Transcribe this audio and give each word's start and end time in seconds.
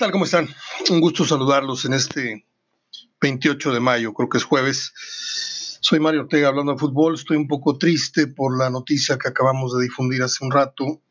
tal? 0.00 0.12
¿Cómo 0.12 0.24
están? 0.24 0.48
Un 0.88 0.98
gusto 0.98 1.26
saludarlos 1.26 1.84
en 1.84 1.92
este 1.92 2.46
28 3.20 3.70
de 3.70 3.80
mayo, 3.80 4.14
creo 4.14 4.30
que 4.30 4.38
es 4.38 4.44
jueves. 4.44 4.94
Soy 5.82 6.00
Mario 6.00 6.22
Ortega 6.22 6.48
hablando 6.48 6.72
de 6.72 6.78
fútbol. 6.78 7.16
Estoy 7.16 7.36
un 7.36 7.46
poco 7.46 7.76
triste 7.76 8.26
por 8.26 8.58
la 8.58 8.70
noticia 8.70 9.18
que 9.18 9.28
acabamos 9.28 9.76
de 9.76 9.82
difundir 9.82 10.22
hace 10.22 10.42
un 10.42 10.52
rato 10.52 11.02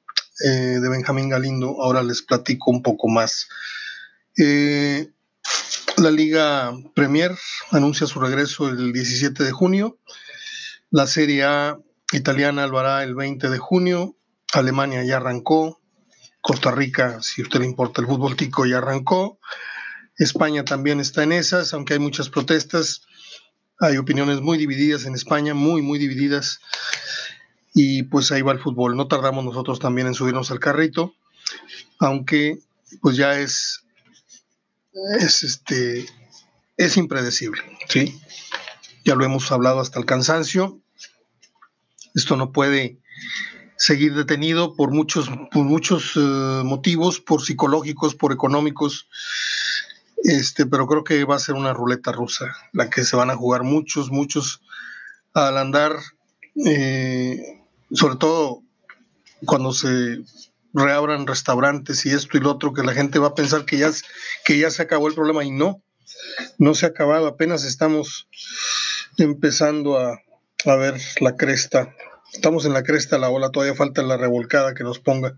eh, 0.43 0.79
de 0.81 0.89
Benjamín 0.89 1.29
Galindo. 1.29 1.83
Ahora 1.83 2.01
les 2.01 2.23
platico 2.23 2.71
un 2.71 2.81
poco 2.81 3.07
más. 3.09 3.47
Eh, 4.39 5.11
la 5.97 6.09
Liga 6.09 6.73
Premier 6.95 7.37
anuncia 7.69 8.07
su 8.07 8.19
regreso 8.19 8.69
el 8.69 8.91
17 8.91 9.43
de 9.43 9.51
junio. 9.51 9.99
La 10.89 11.05
Serie 11.05 11.43
A 11.43 11.77
italiana 12.11 12.65
lo 12.65 12.79
hará 12.79 13.03
el 13.03 13.13
20 13.13 13.49
de 13.49 13.57
junio. 13.59 14.15
Alemania 14.51 15.03
ya 15.03 15.17
arrancó. 15.17 15.78
Costa 16.41 16.71
Rica, 16.71 17.21
si 17.21 17.41
usted 17.41 17.59
le 17.59 17.65
importa 17.65 18.01
el 18.01 18.07
fútbol 18.07 18.35
tico, 18.35 18.65
ya 18.65 18.77
arrancó. 18.77 19.39
España 20.17 20.63
también 20.65 20.99
está 20.99 21.23
en 21.23 21.31
esas, 21.31 21.73
aunque 21.73 21.93
hay 21.93 21.99
muchas 21.99 22.29
protestas. 22.29 23.03
Hay 23.79 23.97
opiniones 23.97 24.41
muy 24.41 24.57
divididas 24.57 25.05
en 25.05 25.15
España, 25.15 25.53
muy, 25.53 25.81
muy 25.81 25.99
divididas. 25.99 26.59
Y 27.73 28.03
pues 28.03 28.31
ahí 28.31 28.41
va 28.41 28.51
el 28.51 28.59
fútbol. 28.59 28.95
No 28.95 29.07
tardamos 29.07 29.45
nosotros 29.45 29.79
también 29.79 30.07
en 30.07 30.13
subirnos 30.13 30.51
al 30.51 30.59
carrito, 30.59 31.13
aunque 31.99 32.59
pues 33.01 33.15
ya 33.15 33.39
es, 33.39 33.85
es 35.19 35.43
este, 35.43 36.05
es 36.75 36.97
impredecible, 36.97 37.61
¿sí? 37.87 38.19
Ya 39.05 39.15
lo 39.15 39.23
hemos 39.23 39.51
hablado 39.51 39.79
hasta 39.79 39.99
el 39.99 40.05
cansancio. 40.05 40.81
Esto 42.15 42.35
no 42.35 42.51
puede 42.51 42.97
seguir 43.79 44.13
detenido 44.13 44.75
por 44.75 44.91
muchos, 44.91 45.29
por 45.51 45.63
muchos 45.63 46.11
eh, 46.15 46.19
motivos, 46.19 47.21
por 47.21 47.41
psicológicos, 47.41 48.13
por 48.13 48.33
económicos. 48.33 49.07
Este, 50.21 50.65
pero 50.65 50.85
creo 50.85 51.05
que 51.05 51.23
va 51.23 51.37
a 51.37 51.39
ser 51.39 51.55
una 51.55 51.73
ruleta 51.73 52.11
rusa, 52.11 52.53
la 52.73 52.89
que 52.89 53.05
se 53.05 53.15
van 53.15 53.29
a 53.29 53.37
jugar 53.37 53.63
muchos, 53.63 54.11
muchos 54.11 54.61
al 55.33 55.57
andar, 55.57 55.93
eh, 56.65 57.61
sobre 57.93 58.17
todo 58.17 58.61
cuando 59.45 59.71
se 59.71 60.19
reabran 60.73 61.25
restaurantes 61.25 62.05
y 62.05 62.09
esto 62.09 62.37
y 62.37 62.41
lo 62.41 62.51
otro, 62.51 62.73
que 62.73 62.83
la 62.83 62.93
gente 62.93 63.17
va 63.17 63.29
a 63.29 63.35
pensar 63.35 63.63
que 63.63 63.77
ya, 63.77 63.91
que 64.43 64.59
ya 64.59 64.69
se 64.71 64.81
acabó 64.81 65.07
el 65.07 65.15
problema 65.15 65.45
y 65.45 65.51
no, 65.51 65.81
no 66.57 66.75
se 66.75 66.85
ha 66.85 66.89
acabado, 66.89 67.27
apenas 67.27 67.63
estamos 67.63 68.27
empezando 69.17 69.97
a, 69.97 70.19
a 70.65 70.75
ver 70.75 70.99
la 71.21 71.37
cresta 71.37 71.95
Estamos 72.33 72.65
en 72.65 72.73
la 72.73 72.83
cresta 72.83 73.15
de 73.15 73.21
la 73.21 73.29
ola, 73.29 73.51
todavía 73.51 73.75
falta 73.75 74.03
la 74.03 74.17
revolcada 74.17 74.73
que 74.73 74.83
nos 74.83 74.99
ponga 74.99 75.35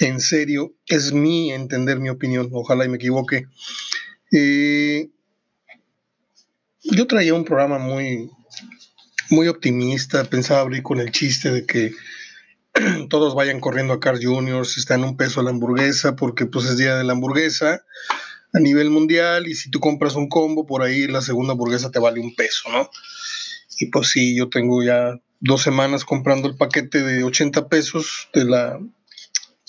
en 0.00 0.20
serio. 0.20 0.74
Es 0.86 1.12
mi 1.12 1.52
entender, 1.52 2.00
mi 2.00 2.08
opinión, 2.08 2.48
ojalá 2.52 2.84
y 2.84 2.88
me 2.88 2.96
equivoque. 2.96 3.46
Eh, 4.32 5.08
yo 6.82 7.06
traía 7.06 7.34
un 7.34 7.44
programa 7.44 7.78
muy, 7.78 8.30
muy 9.30 9.48
optimista, 9.48 10.24
pensaba 10.24 10.60
abrir 10.60 10.82
con 10.82 11.00
el 11.00 11.12
chiste 11.12 11.50
de 11.50 11.64
que 11.64 11.92
todos 13.08 13.34
vayan 13.34 13.60
corriendo 13.60 13.94
a 13.94 14.00
Carl 14.00 14.20
Jr., 14.22 14.62
está 14.62 14.94
en 14.94 15.04
un 15.04 15.16
peso 15.16 15.42
la 15.42 15.50
hamburguesa, 15.50 16.16
porque 16.16 16.46
pues 16.46 16.66
es 16.66 16.76
día 16.76 16.96
de 16.96 17.04
la 17.04 17.12
hamburguesa 17.12 17.84
a 18.52 18.58
nivel 18.58 18.90
mundial 18.90 19.46
y 19.46 19.54
si 19.54 19.70
tú 19.70 19.80
compras 19.80 20.14
un 20.14 20.28
combo, 20.28 20.66
por 20.66 20.82
ahí 20.82 21.06
la 21.06 21.22
segunda 21.22 21.52
hamburguesa 21.52 21.90
te 21.90 21.98
vale 21.98 22.20
un 22.20 22.34
peso, 22.34 22.68
¿no? 22.70 22.90
Y 23.78 23.86
pues 23.86 24.08
sí, 24.08 24.36
yo 24.36 24.48
tengo 24.48 24.82
ya 24.82 25.20
dos 25.40 25.62
semanas 25.62 26.04
comprando 26.04 26.48
el 26.48 26.56
paquete 26.56 27.02
de 27.02 27.24
80 27.24 27.68
pesos 27.68 28.28
de 28.32 28.44
la, 28.44 28.78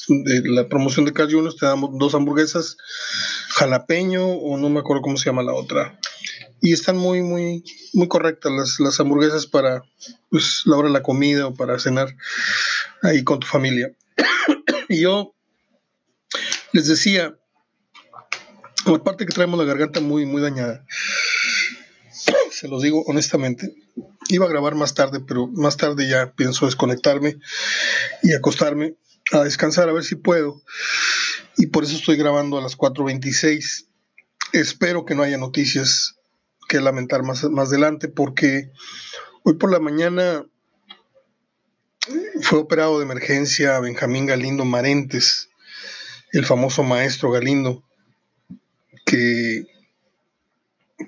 de 0.07 0.41
la 0.49 0.67
promoción 0.67 1.05
de 1.05 1.13
Carl 1.13 1.31
Juniors, 1.31 1.57
te 1.57 1.65
damos 1.65 1.91
dos 1.93 2.15
hamburguesas, 2.15 2.77
jalapeño 3.49 4.25
o 4.25 4.57
no 4.57 4.69
me 4.69 4.79
acuerdo 4.79 5.01
cómo 5.01 5.17
se 5.17 5.25
llama 5.25 5.43
la 5.43 5.53
otra. 5.53 5.99
Y 6.61 6.73
están 6.73 6.97
muy, 6.97 7.21
muy, 7.21 7.63
muy 7.93 8.07
correctas 8.07 8.51
las, 8.51 8.79
las 8.79 8.99
hamburguesas 8.99 9.45
para 9.45 9.83
pues, 10.29 10.63
la 10.65 10.77
hora 10.77 10.87
de 10.87 10.93
la 10.93 11.03
comida 11.03 11.47
o 11.47 11.53
para 11.53 11.77
cenar 11.79 12.15
ahí 13.03 13.23
con 13.23 13.39
tu 13.39 13.47
familia. 13.47 13.93
y 14.89 15.01
yo 15.01 15.35
les 16.73 16.87
decía, 16.87 17.37
aparte 18.85 19.25
que 19.25 19.33
traemos 19.33 19.59
la 19.59 19.65
garganta 19.65 19.99
muy, 19.99 20.25
muy 20.25 20.41
dañada, 20.41 20.85
se 22.51 22.67
los 22.67 22.81
digo 22.81 23.03
honestamente, 23.05 23.75
Iba 24.29 24.45
a 24.45 24.49
grabar 24.49 24.75
más 24.75 24.93
tarde, 24.93 25.19
pero 25.19 25.47
más 25.47 25.77
tarde 25.77 26.07
ya 26.09 26.33
pienso 26.33 26.65
desconectarme 26.65 27.37
y 28.23 28.33
acostarme 28.33 28.95
a 29.31 29.39
descansar 29.43 29.89
a 29.89 29.93
ver 29.93 30.03
si 30.03 30.15
puedo. 30.15 30.61
Y 31.57 31.67
por 31.67 31.83
eso 31.83 31.95
estoy 31.95 32.17
grabando 32.17 32.57
a 32.57 32.61
las 32.61 32.77
4.26. 32.77 33.87
Espero 34.53 35.05
que 35.05 35.15
no 35.15 35.23
haya 35.23 35.37
noticias 35.37 36.15
que 36.67 36.81
lamentar 36.81 37.23
más, 37.23 37.43
más 37.45 37.69
adelante 37.69 38.09
porque 38.09 38.71
hoy 39.43 39.55
por 39.55 39.71
la 39.71 39.79
mañana 39.79 40.45
fue 42.41 42.59
operado 42.59 42.99
de 42.99 43.05
emergencia 43.05 43.79
Benjamín 43.79 44.25
Galindo 44.25 44.65
Marentes, 44.65 45.49
el 46.31 46.45
famoso 46.45 46.83
maestro 46.83 47.31
Galindo, 47.31 47.83
que 49.05 49.65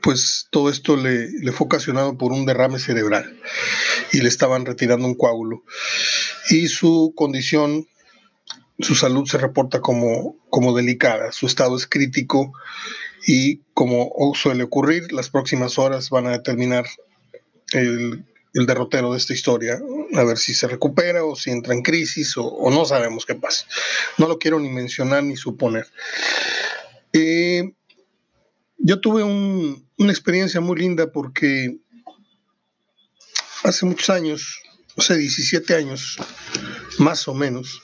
pues 0.02 0.48
todo 0.52 0.70
esto 0.70 0.96
le, 0.96 1.30
fue 1.52 1.66
ocasionado 1.66 2.18
por 2.18 2.32
un 2.32 2.46
derrame 2.46 2.80
cerebral 2.80 3.40
y 4.12 4.22
le 4.22 4.28
estaban 4.30 4.66
retirando 4.66 5.08
un 5.08 5.16
coágulo. 5.16 5.64
Y 6.50 6.68
su 6.68 7.14
condición, 7.16 7.88
su 8.80 8.96
salud 8.96 9.28
se 9.28 9.38
reporta 9.38 9.82
como, 9.82 10.38
como 10.50 10.76
delicada, 10.76 11.32
su 11.32 11.48
estado 11.48 11.76
es 11.76 11.88
crítico 11.88 12.54
y 13.26 13.62
como 13.74 14.12
suele 14.36 14.64
ocurrir, 14.64 15.12
las 15.12 15.30
próximas 15.30 15.78
horas 15.80 16.10
van 16.10 16.28
a 16.28 16.32
determinar 16.32 16.86
el, 17.74 18.26
derrotero 18.54 19.12
de 19.12 19.18
esta 19.18 19.34
historia, 19.34 19.80
a 20.16 20.24
ver 20.24 20.38
si 20.38 20.54
se 20.54 20.68
recupera 20.68 21.24
o 21.24 21.36
si 21.36 21.52
entra 21.52 21.74
en 21.74 21.82
crisis 21.82 22.34
o, 22.36 22.70
no 22.72 22.84
sabemos 22.84 23.26
qué 23.26 23.36
pasa. 23.36 23.66
No 24.18 24.28
lo 24.28 24.38
quiero 24.38 24.60
ni 24.60 24.70
mencionar 24.70 25.24
ni 25.24 25.38
suponer. 25.38 25.88
Eh, 27.14 27.72
yo 28.80 29.00
tuve 29.00 29.24
una 29.24 30.12
experiencia 30.12 30.62
muy 30.62 30.80
linda 30.80 31.12
porque 31.12 31.78
hace 33.64 33.86
muchos 33.86 34.10
años, 34.10 34.62
hace 34.98 35.18
17 35.18 35.76
años, 35.76 36.18
más 36.98 37.28
o 37.28 37.34
menos, 37.34 37.82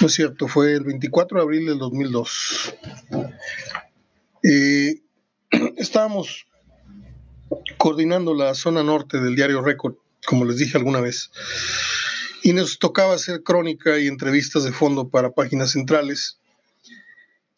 no 0.00 0.06
es 0.08 0.12
cierto, 0.12 0.46
fue 0.46 0.74
el 0.74 0.84
24 0.84 1.38
de 1.38 1.42
abril 1.42 1.66
del 1.66 1.78
2002. 1.78 2.74
Eh, 4.42 5.00
estábamos 5.78 6.46
coordinando 7.78 8.34
la 8.34 8.54
zona 8.54 8.82
norte 8.82 9.20
del 9.20 9.36
diario 9.36 9.62
Record, 9.62 9.94
como 10.26 10.44
les 10.44 10.58
dije 10.58 10.76
alguna 10.76 11.00
vez, 11.00 11.30
y 12.42 12.52
nos 12.52 12.78
tocaba 12.78 13.14
hacer 13.14 13.42
crónica 13.42 13.98
y 13.98 14.06
entrevistas 14.06 14.64
de 14.64 14.72
fondo 14.72 15.08
para 15.08 15.32
páginas 15.32 15.70
centrales 15.70 16.38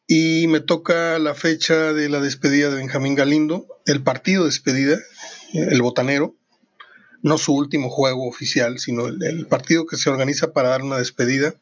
y 0.06 0.46
me 0.46 0.60
toca 0.60 1.18
la 1.18 1.34
fecha 1.34 1.92
de 1.92 2.08
la 2.08 2.20
despedida 2.20 2.70
de 2.70 2.76
Benjamín 2.76 3.14
Galindo, 3.14 3.66
el 3.86 4.02
partido 4.02 4.42
de 4.42 4.50
despedida, 4.50 4.98
el 5.52 5.82
botanero, 5.82 6.34
no 7.22 7.38
su 7.38 7.54
último 7.54 7.90
juego 7.90 8.28
oficial, 8.28 8.78
sino 8.78 9.06
el, 9.06 9.46
partido 9.48 9.86
que 9.86 9.96
se 9.96 10.10
organiza 10.10 10.52
para 10.52 10.68
dar 10.68 10.82
una 10.82 10.98
despedida. 10.98 11.54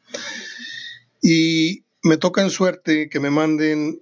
Y 1.21 1.83
me 2.03 2.17
toca 2.17 2.43
en 2.43 2.51
suerte 2.51 3.09
que 3.09 3.19
me 3.19 3.31
manden, 3.31 3.99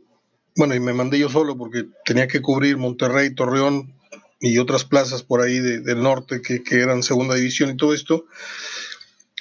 bueno, 0.57 0.75
y 0.75 0.81
me 0.81 0.93
mandé 0.93 1.19
yo 1.19 1.29
solo 1.29 1.57
porque 1.57 1.85
tenía 2.03 2.27
que 2.27 2.41
cubrir 2.41 2.77
Monterrey, 2.77 3.33
Torreón 3.33 3.93
y 4.41 4.57
otras 4.57 4.83
plazas 4.83 5.23
por 5.23 5.41
ahí 5.41 5.59
del 5.59 6.03
norte 6.03 6.41
que, 6.41 6.63
que 6.63 6.81
eran 6.81 7.01
segunda 7.01 7.35
división 7.35 7.69
y 7.69 7.77
todo 7.77 7.93
esto 7.93 8.25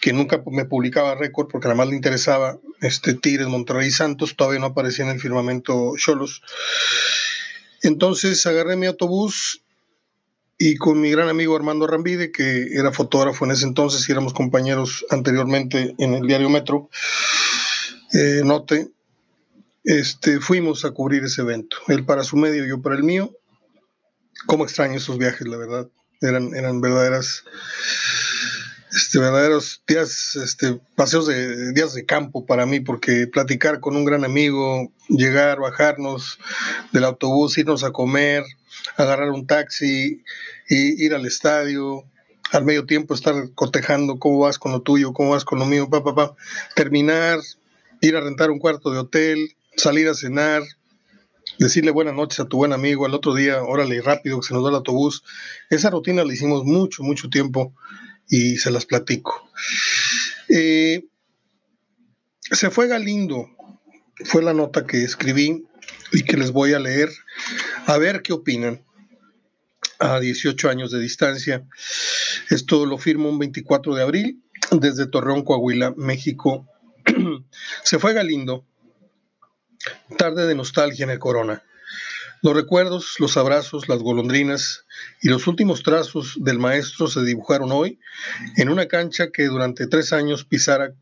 que 0.01 0.13
nunca 0.13 0.43
me 0.51 0.65
publicaba 0.65 1.15
récord 1.15 1.49
porque 1.49 1.69
además 1.69 1.89
le 1.89 1.97
interesaba 1.97 2.59
este 2.83 3.15
Tigres, 3.15 3.47
Monterrey 3.47 3.91
Santos, 3.91 4.37
todavía 4.37 4.61
no 4.61 4.67
aparecía 4.67 5.05
en 5.05 5.13
el 5.13 5.21
firmamento 5.21 5.93
Cholos. 5.97 6.43
Entonces 7.83 8.45
agarré 8.47 8.77
mi 8.77 8.87
autobús 8.87 9.63
y 10.59 10.77
con 10.77 11.01
mi 11.01 11.11
gran 11.11 11.29
amigo 11.29 11.57
Armando 11.57 11.87
Rambide, 11.87 12.31
que 12.31 12.75
era 12.75 12.93
fotógrafo 12.93 13.45
en 13.45 13.53
ese 13.53 13.65
entonces 13.65 14.09
y 14.09 14.13
éramos 14.13 14.35
compañeros 14.35 15.05
anteriormente 15.11 15.95
en 15.99 16.15
el 16.15 16.27
diario 16.27 16.51
Metro, 16.51 16.89
eh, 18.13 18.43
Note, 18.45 18.91
este, 19.85 20.41
fuimos 20.41 20.85
a 20.85 20.91
cubrir 20.91 21.25
ese 21.25 21.43
evento. 21.43 21.79
Él 21.89 22.05
para 22.05 22.25
su 22.25 22.37
medio, 22.37 22.65
yo 22.65 22.81
para 22.81 22.95
el 22.95 23.03
mío. 23.03 23.33
Cómo 24.47 24.65
extraño 24.65 24.97
esos 24.97 25.19
viajes, 25.19 25.47
la 25.49 25.57
verdad. 25.57 25.89
Eran, 26.21 26.55
eran 26.55 26.81
verdaderas 26.81 27.43
este, 28.95 29.19
verdaderos 29.19 29.83
días, 29.87 30.37
este, 30.37 30.79
paseos 30.97 31.27
de 31.27 31.73
días 31.73 31.95
de 31.95 32.05
campo 32.05 32.45
para 32.45 32.67
mí, 32.67 32.81
porque 32.81 33.27
platicar 33.27 33.81
con 33.81 33.97
un 33.97 34.05
gran 34.05 34.25
amigo, 34.25 34.93
llegar, 35.09 35.61
bajarnos 35.61 36.39
del 36.93 37.05
autobús, 37.05 37.57
irnos 37.57 37.85
a 37.85 37.91
comer, 37.91 38.45
agarrar 38.97 39.31
un 39.31 39.47
taxi, 39.47 40.23
y 40.69 41.05
ir 41.05 41.15
al 41.15 41.27
estadio, 41.27 42.05
al 42.51 42.65
medio 42.65 42.85
tiempo 42.85 43.15
estar 43.15 43.35
cotejando 43.55 44.19
cómo 44.19 44.41
vas 44.41 44.59
con 44.59 44.73
lo 44.73 44.83
tuyo, 44.83 45.13
cómo 45.13 45.31
vas 45.31 45.45
con 45.45 45.59
lo 45.59 45.65
mío, 45.65 45.89
papá, 45.89 46.35
terminar, 46.75 47.41
ir 48.01 48.17
a 48.17 48.21
rentar 48.21 48.51
un 48.51 48.59
cuarto 48.59 48.91
de 48.91 48.99
hotel, 48.99 49.57
salir 49.77 50.09
a 50.09 50.15
cenar, 50.15 50.63
decirle 51.59 51.91
buenas 51.91 52.15
noches 52.15 52.41
a 52.41 52.45
tu 52.45 52.59
buen 52.59 52.73
amigo, 52.73 53.07
al 53.07 53.15
otro 53.15 53.35
día, 53.35 53.63
órale, 53.63 54.01
rápido, 54.03 54.41
que 54.41 54.47
se 54.47 54.55
nos 54.55 54.63
da 54.63 54.71
el 54.71 54.77
autobús. 54.77 55.25
Esa 55.71 55.91
rutina 55.91 56.25
la 56.25 56.33
hicimos 56.33 56.65
mucho, 56.65 57.03
mucho 57.03 57.31
tiempo 57.31 57.73
y 58.29 58.57
se 58.57 58.71
las 58.71 58.87
platico. 58.87 59.51
Eh, 60.49 61.05
se 62.41 62.71
fue 62.71 62.89
Galindo, 62.89 63.51
fue 64.25 64.43
la 64.43 64.53
nota 64.53 64.87
que 64.87 65.03
escribí 65.03 65.65
y 66.13 66.25
que 66.25 66.37
les 66.37 66.51
voy 66.51 66.75
a 66.75 66.79
leer, 66.79 67.11
a 67.87 67.99
ver 67.99 68.23
qué 68.23 68.33
opinan 68.33 68.85
a 69.99 70.21
18 70.21 70.69
años 70.69 70.91
de 70.91 71.01
distancia. 71.01 71.67
Esto 72.51 72.87
lo 72.87 72.99
firmo 72.99 73.29
un 73.29 73.39
24 73.39 73.95
de 73.95 74.03
abril 74.03 74.43
desde 74.71 75.07
Torreón, 75.07 75.45
Coahuila, 75.45 75.95
México. 75.97 76.67
Se 77.83 77.99
fue 77.99 78.13
Galindo. 78.13 78.67
Tarde 80.17 80.47
de 80.47 80.55
nostalgia 80.55 81.05
en 81.05 81.11
el 81.11 81.19
Corona. 81.19 81.63
Los 82.43 82.55
recuerdos, 82.55 83.15
los 83.21 83.37
abrazos, 83.37 83.89
las 83.89 84.01
golondrinas 84.01 84.85
y 85.23 85.29
los 85.29 85.47
últimos 85.47 85.85
trazos 85.85 86.35
del 86.41 86.59
maestro 86.59 87.07
se 87.07 87.23
dibujaron 87.23 87.71
hoy 87.71 88.01
en 88.57 88.69
una 88.69 88.89
cancha 88.89 89.31
que 89.31 89.45
durante 89.45 89.87
tres 89.87 90.13
años 90.13 90.45
pisara 90.45 90.93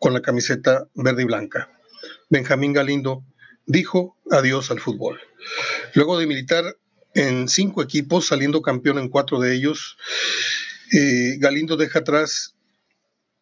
con 0.00 0.14
la 0.14 0.20
camiseta 0.20 0.88
verde 0.94 1.22
y 1.22 1.26
blanca. 1.26 1.70
Benjamín 2.28 2.72
Galindo 2.72 3.24
dijo 3.66 4.16
adiós 4.32 4.72
al 4.72 4.80
fútbol. 4.80 5.20
Luego 5.94 6.18
de 6.18 6.26
militar 6.26 6.76
en 7.14 7.48
cinco 7.48 7.84
equipos, 7.84 8.26
saliendo 8.26 8.60
campeón 8.60 8.98
en 8.98 9.10
cuatro 9.10 9.38
de 9.38 9.54
ellos, 9.54 9.96
eh, 10.92 11.36
Galindo 11.38 11.76
deja 11.76 12.00
atrás 12.00 12.56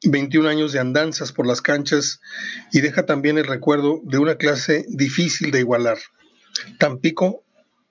21 0.02 0.50
años 0.50 0.72
de 0.72 0.80
andanzas 0.80 1.32
por 1.32 1.46
las 1.46 1.62
canchas 1.62 2.20
y 2.72 2.82
deja 2.82 3.06
también 3.06 3.38
el 3.38 3.46
recuerdo 3.46 4.02
de 4.04 4.18
una 4.18 4.36
clase 4.36 4.84
difícil 4.90 5.50
de 5.50 5.60
igualar. 5.60 5.96
Tampico 6.78 7.44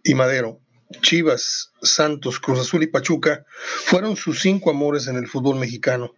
y 0.03 0.13
Madero, 0.13 0.59
Chivas, 1.01 1.71
Santos, 1.81 2.39
Cruz 2.39 2.59
Azul 2.59 2.83
y 2.83 2.87
Pachuca 2.87 3.45
fueron 3.85 4.15
sus 4.15 4.41
cinco 4.41 4.69
amores 4.69 5.07
en 5.07 5.17
el 5.17 5.27
fútbol 5.27 5.57
mexicano. 5.57 6.13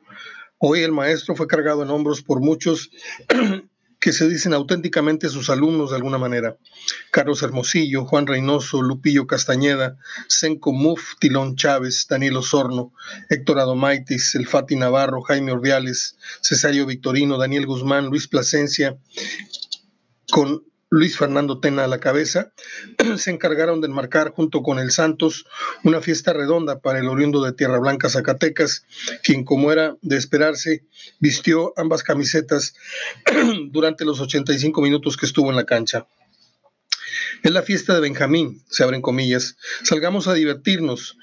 Hoy 0.59 0.81
el 0.81 0.91
maestro 0.91 1.35
fue 1.35 1.47
cargado 1.47 1.83
en 1.83 1.89
hombros 1.89 2.21
por 2.21 2.41
muchos 2.41 2.91
que 3.99 4.13
se 4.13 4.29
dicen 4.29 4.53
auténticamente 4.53 5.27
sus 5.27 5.49
alumnos 5.49 5.89
de 5.89 5.97
alguna 5.97 6.17
manera. 6.17 6.57
Carlos 7.11 7.43
Hermosillo, 7.43 8.05
Juan 8.05 8.27
Reynoso, 8.27 8.81
Lupillo 8.81 9.27
Castañeda, 9.27 9.97
Senco 10.27 10.71
Muf, 10.71 11.15
Tilón 11.19 11.55
Chávez, 11.55 12.05
Daniel 12.09 12.37
Osorno, 12.37 12.93
Héctor 13.29 13.59
Adomaitis, 13.59 14.35
El 14.35 14.47
Fati 14.47 14.75
Navarro, 14.75 15.21
Jaime 15.21 15.51
Ordiales, 15.51 16.17
Cesario 16.41 16.85
Victorino, 16.85 17.37
Daniel 17.37 17.65
Guzmán, 17.65 18.07
Luis 18.07 18.27
Plasencia, 18.27 18.97
con 20.31 20.63
Luis 20.91 21.17
Fernando 21.17 21.59
Tena 21.59 21.83
a 21.83 21.87
la 21.87 21.99
cabeza, 21.99 22.51
se 23.17 23.29
encargaron 23.31 23.79
de 23.79 23.87
enmarcar 23.87 24.31
junto 24.31 24.63
con 24.63 24.79
el 24.79 24.91
Santos 24.91 25.45
una 25.83 26.01
fiesta 26.01 26.33
redonda 26.33 26.79
para 26.79 26.99
el 26.99 27.07
oriundo 27.07 27.43
de 27.43 27.53
Tierra 27.53 27.77
Blanca, 27.77 28.09
Zacatecas, 28.09 28.85
quien, 29.23 29.43
como 29.43 29.71
era 29.71 29.97
de 30.01 30.17
esperarse, 30.17 30.85
vistió 31.19 31.73
ambas 31.77 32.01
camisetas 32.01 32.73
durante 33.71 34.03
los 34.03 34.19
85 34.19 34.81
minutos 34.81 35.15
que 35.15 35.27
estuvo 35.27 35.49
en 35.49 35.55
la 35.55 35.65
cancha. 35.65 36.07
Es 37.43 37.51
la 37.51 37.61
fiesta 37.61 37.93
de 37.93 38.01
Benjamín, 38.01 38.63
se 38.69 38.83
abren 38.83 39.01
comillas. 39.01 39.57
Salgamos 39.83 40.27
a 40.27 40.33
divertirnos, 40.33 41.17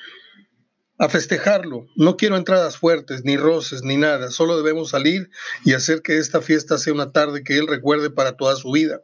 a 0.98 1.08
festejarlo. 1.08 1.86
No 1.94 2.16
quiero 2.16 2.36
entradas 2.36 2.78
fuertes, 2.78 3.24
ni 3.24 3.36
roces, 3.36 3.82
ni 3.82 3.96
nada. 3.96 4.30
Solo 4.30 4.56
debemos 4.56 4.90
salir 4.90 5.30
y 5.64 5.74
hacer 5.74 6.02
que 6.02 6.18
esta 6.18 6.40
fiesta 6.40 6.78
sea 6.78 6.92
una 6.92 7.12
tarde 7.12 7.44
que 7.44 7.58
él 7.58 7.66
recuerde 7.66 8.10
para 8.10 8.36
toda 8.36 8.56
su 8.56 8.70
vida. 8.70 9.02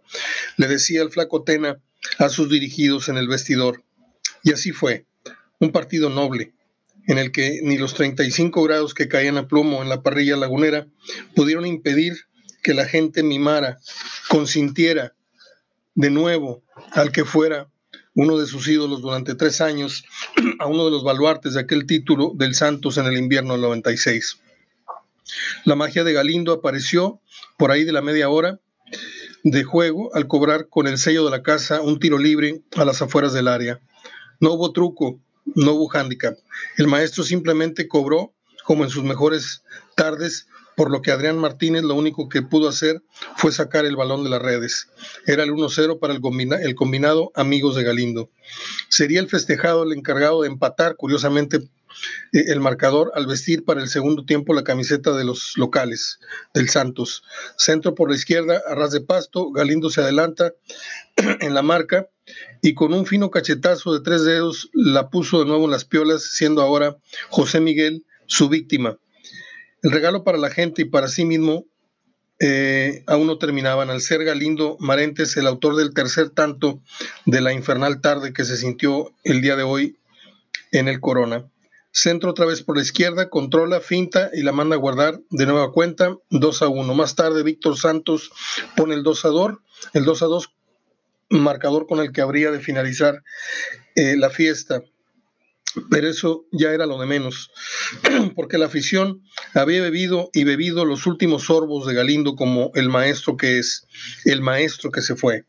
Le 0.56 0.68
decía 0.68 1.02
el 1.02 1.10
flaco 1.10 1.42
Tena 1.44 1.80
a 2.18 2.28
sus 2.28 2.48
dirigidos 2.50 3.08
en 3.08 3.16
el 3.16 3.28
vestidor. 3.28 3.84
Y 4.42 4.52
así 4.52 4.72
fue. 4.72 5.06
Un 5.58 5.70
partido 5.70 6.10
noble, 6.10 6.54
en 7.06 7.18
el 7.18 7.30
que 7.30 7.60
ni 7.62 7.78
los 7.78 7.94
35 7.94 8.62
grados 8.62 8.94
que 8.94 9.08
caían 9.08 9.36
a 9.36 9.46
plomo 9.46 9.82
en 9.82 9.88
la 9.88 10.02
parrilla 10.02 10.36
lagunera 10.36 10.86
pudieron 11.34 11.66
impedir 11.66 12.16
que 12.62 12.74
la 12.74 12.86
gente 12.86 13.22
mimara, 13.22 13.78
consintiera 14.28 15.14
de 15.94 16.10
nuevo 16.10 16.62
al 16.92 17.12
que 17.12 17.24
fuera 17.24 17.68
uno 18.14 18.38
de 18.38 18.46
sus 18.46 18.68
ídolos 18.68 19.02
durante 19.02 19.34
tres 19.34 19.60
años, 19.60 20.04
a 20.58 20.66
uno 20.66 20.84
de 20.84 20.90
los 20.90 21.04
baluartes 21.04 21.54
de 21.54 21.60
aquel 21.60 21.86
título 21.86 22.32
del 22.34 22.54
Santos 22.54 22.98
en 22.98 23.06
el 23.06 23.16
invierno 23.16 23.52
del 23.54 23.62
96. 23.62 24.40
La 25.64 25.76
magia 25.76 26.04
de 26.04 26.12
Galindo 26.12 26.52
apareció 26.52 27.20
por 27.56 27.70
ahí 27.70 27.84
de 27.84 27.92
la 27.92 28.02
media 28.02 28.28
hora 28.28 28.60
de 29.44 29.64
juego 29.64 30.14
al 30.14 30.26
cobrar 30.26 30.68
con 30.68 30.86
el 30.86 30.98
sello 30.98 31.24
de 31.24 31.30
la 31.30 31.42
casa 31.42 31.80
un 31.80 31.98
tiro 31.98 32.18
libre 32.18 32.62
a 32.76 32.84
las 32.84 33.02
afueras 33.02 33.32
del 33.32 33.48
área. 33.48 33.80
No 34.40 34.52
hubo 34.52 34.72
truco, 34.72 35.20
no 35.44 35.72
hubo 35.72 35.88
hándicap. 35.88 36.36
El 36.76 36.88
maestro 36.88 37.24
simplemente 37.24 37.88
cobró, 37.88 38.32
como 38.64 38.84
en 38.84 38.90
sus 38.90 39.04
mejores 39.04 39.62
tardes, 39.96 40.46
por 40.82 40.90
lo 40.90 41.00
que 41.00 41.12
Adrián 41.12 41.38
Martínez 41.38 41.84
lo 41.84 41.94
único 41.94 42.28
que 42.28 42.42
pudo 42.42 42.68
hacer 42.68 43.04
fue 43.36 43.52
sacar 43.52 43.84
el 43.86 43.94
balón 43.94 44.24
de 44.24 44.30
las 44.30 44.42
redes. 44.42 44.88
Era 45.28 45.44
el 45.44 45.52
1-0 45.52 46.00
para 46.00 46.12
el, 46.12 46.74
combinado 46.74 47.30
Amigos 47.36 47.76
de 47.76 47.84
Galindo. 47.84 48.30
Sería 48.88 49.20
el 49.20 49.28
festejado 49.28 49.84
el 49.84 49.92
encargado 49.92 50.42
de 50.42 50.48
empatar, 50.48 50.96
curiosamente, 50.96 51.58
eh, 52.32 52.46
el 52.48 52.58
marcador 52.58 53.12
al 53.14 53.28
vestir 53.28 53.64
para 53.64 53.80
el 53.80 53.86
segundo 53.86 54.24
tiempo 54.24 54.54
la 54.54 54.64
camiseta 54.64 55.12
de 55.12 55.22
los 55.22 55.52
locales 55.56 56.18
del 56.52 56.68
Santos. 56.68 57.22
Centro 57.56 57.94
por 57.94 58.10
la 58.10 58.16
izquierda, 58.16 58.60
a 58.66 58.74
ras 58.74 58.90
de 58.90 59.02
pasto, 59.02 59.52
Galindo 59.52 59.88
se 59.88 60.00
adelanta 60.00 60.52
en 61.40 61.54
la 61.54 61.62
marca 61.62 62.08
y 62.60 62.74
con 62.74 62.92
un 62.92 63.06
fino 63.06 63.30
cachetazo 63.30 63.94
de 63.94 64.00
tres 64.00 64.24
dedos 64.24 64.68
la 64.72 65.10
puso 65.10 65.38
de 65.38 65.46
nuevo 65.46 65.66
en 65.66 65.70
las 65.70 65.84
piolas, 65.84 66.24
siendo 66.24 66.60
ahora 66.60 66.96
José 67.28 67.60
Miguel 67.60 68.04
su 68.26 68.48
víctima. 68.48 68.98
El 69.82 69.90
regalo 69.90 70.22
para 70.22 70.38
la 70.38 70.50
gente 70.50 70.82
y 70.82 70.84
para 70.84 71.08
sí 71.08 71.24
mismo 71.24 71.66
eh, 72.38 73.02
aún 73.06 73.26
no 73.26 73.38
terminaban. 73.38 73.90
Al 73.90 74.00
ser 74.00 74.24
Galindo 74.24 74.76
Marentes 74.78 75.36
el 75.36 75.46
autor 75.46 75.76
del 75.76 75.92
tercer 75.92 76.30
tanto 76.30 76.80
de 77.26 77.40
la 77.40 77.52
infernal 77.52 78.00
tarde 78.00 78.32
que 78.32 78.44
se 78.44 78.56
sintió 78.56 79.12
el 79.24 79.40
día 79.40 79.56
de 79.56 79.64
hoy 79.64 79.98
en 80.70 80.88
el 80.88 81.00
Corona. 81.00 81.48
Centro 81.90 82.30
otra 82.30 82.46
vez 82.46 82.62
por 82.62 82.76
la 82.76 82.82
izquierda, 82.82 83.28
controla, 83.28 83.80
finta 83.80 84.30
y 84.32 84.42
la 84.42 84.52
manda 84.52 84.76
a 84.76 84.78
guardar 84.78 85.20
de 85.30 85.46
nueva 85.46 85.72
cuenta, 85.72 86.16
2 86.30 86.62
a 86.62 86.68
1. 86.68 86.94
Más 86.94 87.14
tarde, 87.16 87.42
Víctor 87.42 87.76
Santos 87.76 88.30
pone 88.76 88.94
el 88.94 89.02
2 89.02 89.24
a 89.26 89.28
2, 89.28 89.52
el 89.92 90.04
2 90.04 90.22
a 90.22 90.26
2, 90.26 90.50
marcador 91.28 91.86
con 91.86 92.00
el 92.00 92.12
que 92.12 92.22
habría 92.22 92.50
de 92.50 92.60
finalizar 92.60 93.22
eh, 93.94 94.16
la 94.16 94.30
fiesta 94.30 94.82
pero 95.90 96.08
eso 96.08 96.46
ya 96.52 96.72
era 96.72 96.86
lo 96.86 96.98
de 97.00 97.06
menos, 97.06 97.50
porque 98.34 98.58
la 98.58 98.66
afición 98.66 99.22
había 99.54 99.82
bebido 99.82 100.30
y 100.32 100.44
bebido 100.44 100.84
los 100.84 101.06
últimos 101.06 101.44
sorbos 101.44 101.86
de 101.86 101.94
Galindo 101.94 102.34
como 102.36 102.70
el 102.74 102.88
maestro 102.88 103.36
que 103.36 103.58
es, 103.58 103.86
el 104.24 104.40
maestro 104.40 104.90
que 104.90 105.02
se 105.02 105.16
fue. 105.16 105.44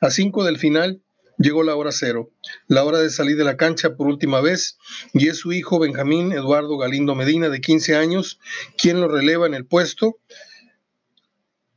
A 0.00 0.10
cinco 0.10 0.44
del 0.44 0.58
final 0.58 1.02
llegó 1.38 1.62
la 1.62 1.74
hora 1.74 1.90
cero, 1.90 2.30
la 2.68 2.84
hora 2.84 2.98
de 2.98 3.10
salir 3.10 3.36
de 3.36 3.44
la 3.44 3.56
cancha 3.56 3.96
por 3.96 4.06
última 4.06 4.40
vez, 4.40 4.78
y 5.14 5.28
es 5.28 5.38
su 5.38 5.52
hijo 5.52 5.78
Benjamín 5.78 6.32
Eduardo 6.32 6.76
Galindo 6.76 7.14
Medina, 7.14 7.48
de 7.48 7.60
15 7.60 7.96
años, 7.96 8.38
quien 8.76 9.00
lo 9.00 9.08
releva 9.08 9.46
en 9.46 9.54
el 9.54 9.66
puesto, 9.66 10.18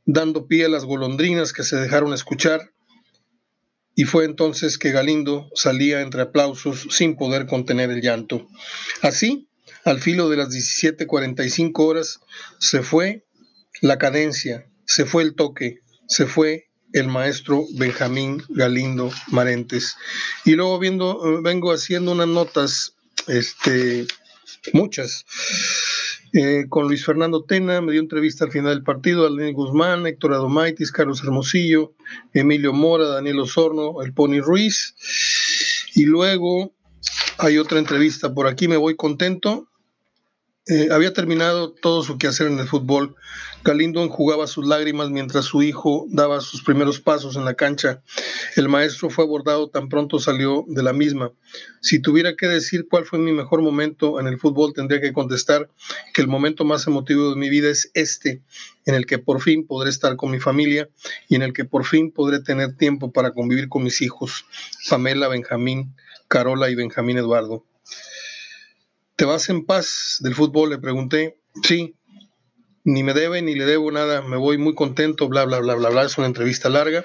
dando 0.04 0.46
pie 0.46 0.66
a 0.66 0.68
las 0.68 0.84
golondrinas 0.84 1.52
que 1.54 1.62
se 1.62 1.76
dejaron 1.76 2.12
escuchar 2.12 2.73
y 3.94 4.04
fue 4.04 4.24
entonces 4.24 4.78
que 4.78 4.92
Galindo 4.92 5.48
salía 5.54 6.00
entre 6.00 6.22
aplausos 6.22 6.86
sin 6.90 7.16
poder 7.16 7.46
contener 7.46 7.90
el 7.90 8.00
llanto. 8.00 8.46
Así, 9.02 9.48
al 9.84 10.00
filo 10.00 10.28
de 10.28 10.36
las 10.36 10.50
17:45 10.50 11.84
horas, 11.84 12.20
se 12.58 12.82
fue 12.82 13.26
la 13.80 13.98
cadencia, 13.98 14.66
se 14.86 15.04
fue 15.04 15.22
el 15.22 15.34
toque, 15.34 15.80
se 16.08 16.26
fue 16.26 16.68
el 16.92 17.08
maestro 17.08 17.64
Benjamín 17.74 18.42
Galindo 18.48 19.12
Marentes. 19.28 19.96
Y 20.44 20.52
luego 20.52 20.78
viendo, 20.78 21.42
vengo 21.42 21.72
haciendo 21.72 22.12
unas 22.12 22.28
notas, 22.28 22.94
este, 23.26 24.06
muchas, 24.72 25.24
eh, 26.36 26.66
con 26.68 26.88
Luis 26.88 27.04
Fernando 27.04 27.44
Tena, 27.44 27.80
me 27.80 27.92
dio 27.92 28.00
entrevista 28.00 28.44
al 28.44 28.50
final 28.50 28.74
del 28.74 28.82
partido, 28.82 29.24
a 29.24 29.52
Guzmán, 29.52 30.04
Héctor 30.04 30.34
Adomaitis, 30.34 30.90
Carlos 30.90 31.22
Hermosillo, 31.22 31.92
Emilio 32.32 32.72
Mora, 32.72 33.06
Daniel 33.06 33.38
Osorno, 33.38 34.02
el 34.02 34.12
Pony 34.12 34.40
Ruiz. 34.40 34.96
Y 35.94 36.06
luego 36.06 36.74
hay 37.38 37.56
otra 37.58 37.78
entrevista 37.78 38.34
por 38.34 38.48
aquí, 38.48 38.66
me 38.66 38.76
voy 38.76 38.96
contento. 38.96 39.68
Eh, 40.66 40.88
había 40.90 41.12
terminado 41.12 41.72
todo 41.72 42.02
su 42.02 42.16
quehacer 42.16 42.46
en 42.46 42.58
el 42.58 42.66
fútbol. 42.66 43.14
Galindo 43.62 44.02
enjugaba 44.02 44.46
sus 44.46 44.66
lágrimas 44.66 45.10
mientras 45.10 45.44
su 45.44 45.62
hijo 45.62 46.06
daba 46.08 46.40
sus 46.40 46.62
primeros 46.62 47.00
pasos 47.00 47.36
en 47.36 47.44
la 47.44 47.52
cancha. 47.52 48.02
El 48.56 48.70
maestro 48.70 49.10
fue 49.10 49.24
abordado 49.24 49.68
tan 49.68 49.90
pronto 49.90 50.18
salió 50.18 50.64
de 50.66 50.82
la 50.82 50.94
misma. 50.94 51.32
Si 51.82 51.98
tuviera 51.98 52.34
que 52.34 52.46
decir 52.46 52.86
cuál 52.88 53.04
fue 53.04 53.18
mi 53.18 53.32
mejor 53.32 53.60
momento 53.60 54.18
en 54.20 54.26
el 54.26 54.38
fútbol, 54.38 54.72
tendría 54.72 55.02
que 55.02 55.12
contestar 55.12 55.68
que 56.14 56.22
el 56.22 56.28
momento 56.28 56.64
más 56.64 56.86
emotivo 56.86 57.28
de 57.28 57.36
mi 57.36 57.50
vida 57.50 57.68
es 57.68 57.90
este, 57.92 58.40
en 58.86 58.94
el 58.94 59.04
que 59.04 59.18
por 59.18 59.42
fin 59.42 59.66
podré 59.66 59.90
estar 59.90 60.16
con 60.16 60.30
mi 60.30 60.40
familia 60.40 60.88
y 61.28 61.34
en 61.34 61.42
el 61.42 61.52
que 61.52 61.66
por 61.66 61.84
fin 61.84 62.10
podré 62.10 62.40
tener 62.40 62.74
tiempo 62.74 63.12
para 63.12 63.32
convivir 63.32 63.68
con 63.68 63.82
mis 63.82 64.00
hijos, 64.00 64.46
Pamela, 64.88 65.28
Benjamín, 65.28 65.94
Carola 66.28 66.70
y 66.70 66.74
Benjamín 66.74 67.18
Eduardo. 67.18 67.64
¿Te 69.16 69.24
vas 69.24 69.48
en 69.48 69.64
paz 69.64 70.16
del 70.20 70.34
fútbol? 70.34 70.70
Le 70.70 70.78
pregunté. 70.78 71.38
Sí, 71.62 71.96
ni 72.84 73.02
me 73.02 73.14
debe 73.14 73.42
ni 73.42 73.54
le 73.54 73.64
debo 73.64 73.90
nada, 73.90 74.22
me 74.22 74.36
voy 74.36 74.58
muy 74.58 74.74
contento, 74.74 75.28
bla, 75.28 75.44
bla, 75.44 75.60
bla, 75.60 75.74
bla, 75.74 75.90
bla. 75.90 76.02
Es 76.02 76.18
una 76.18 76.26
entrevista 76.26 76.68
larga. 76.68 77.04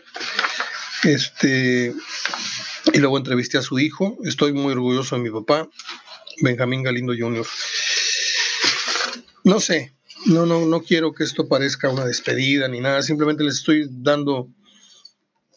Este, 1.04 1.94
y 2.94 2.98
luego 3.00 3.18
entrevisté 3.18 3.58
a 3.58 3.62
su 3.62 3.80
hijo. 3.80 4.18
Estoy 4.24 4.54
muy 4.54 4.74
orgulloso 4.74 5.16
de 5.16 5.22
mi 5.22 5.30
papá, 5.30 5.70
Benjamín 6.42 6.84
Galindo 6.84 7.14
Jr. 7.18 7.46
No 9.44 9.60
sé, 9.60 9.96
no, 10.26 10.46
no, 10.46 10.66
no 10.66 10.82
quiero 10.82 11.14
que 11.14 11.24
esto 11.24 11.48
parezca 11.48 11.90
una 11.90 12.06
despedida 12.06 12.68
ni 12.68 12.82
nada, 12.82 13.02
simplemente 13.02 13.44
les 13.44 13.56
estoy 13.56 13.88
dando 13.90 14.50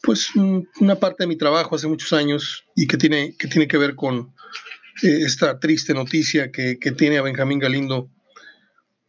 pues 0.03 0.31
una 0.35 0.97
parte 0.97 1.23
de 1.23 1.29
mi 1.29 1.37
trabajo 1.37 1.77
hace 1.77 1.87
muchos 1.87 2.13
años 2.13 2.65
y 2.75 2.87
que 2.87 2.97
tiene, 2.97 3.37
que 3.37 3.49
tiene 3.49 3.69
que 3.69 3.79
ver 3.79 3.95
con, 3.95 4.35
esta 5.01 5.59
triste 5.59 5.95
noticia 5.95 6.51
que, 6.51 6.77
tiene 6.97 7.19
a 7.19 7.23
Benjamín 7.23 7.59
Galindo. 7.59 8.11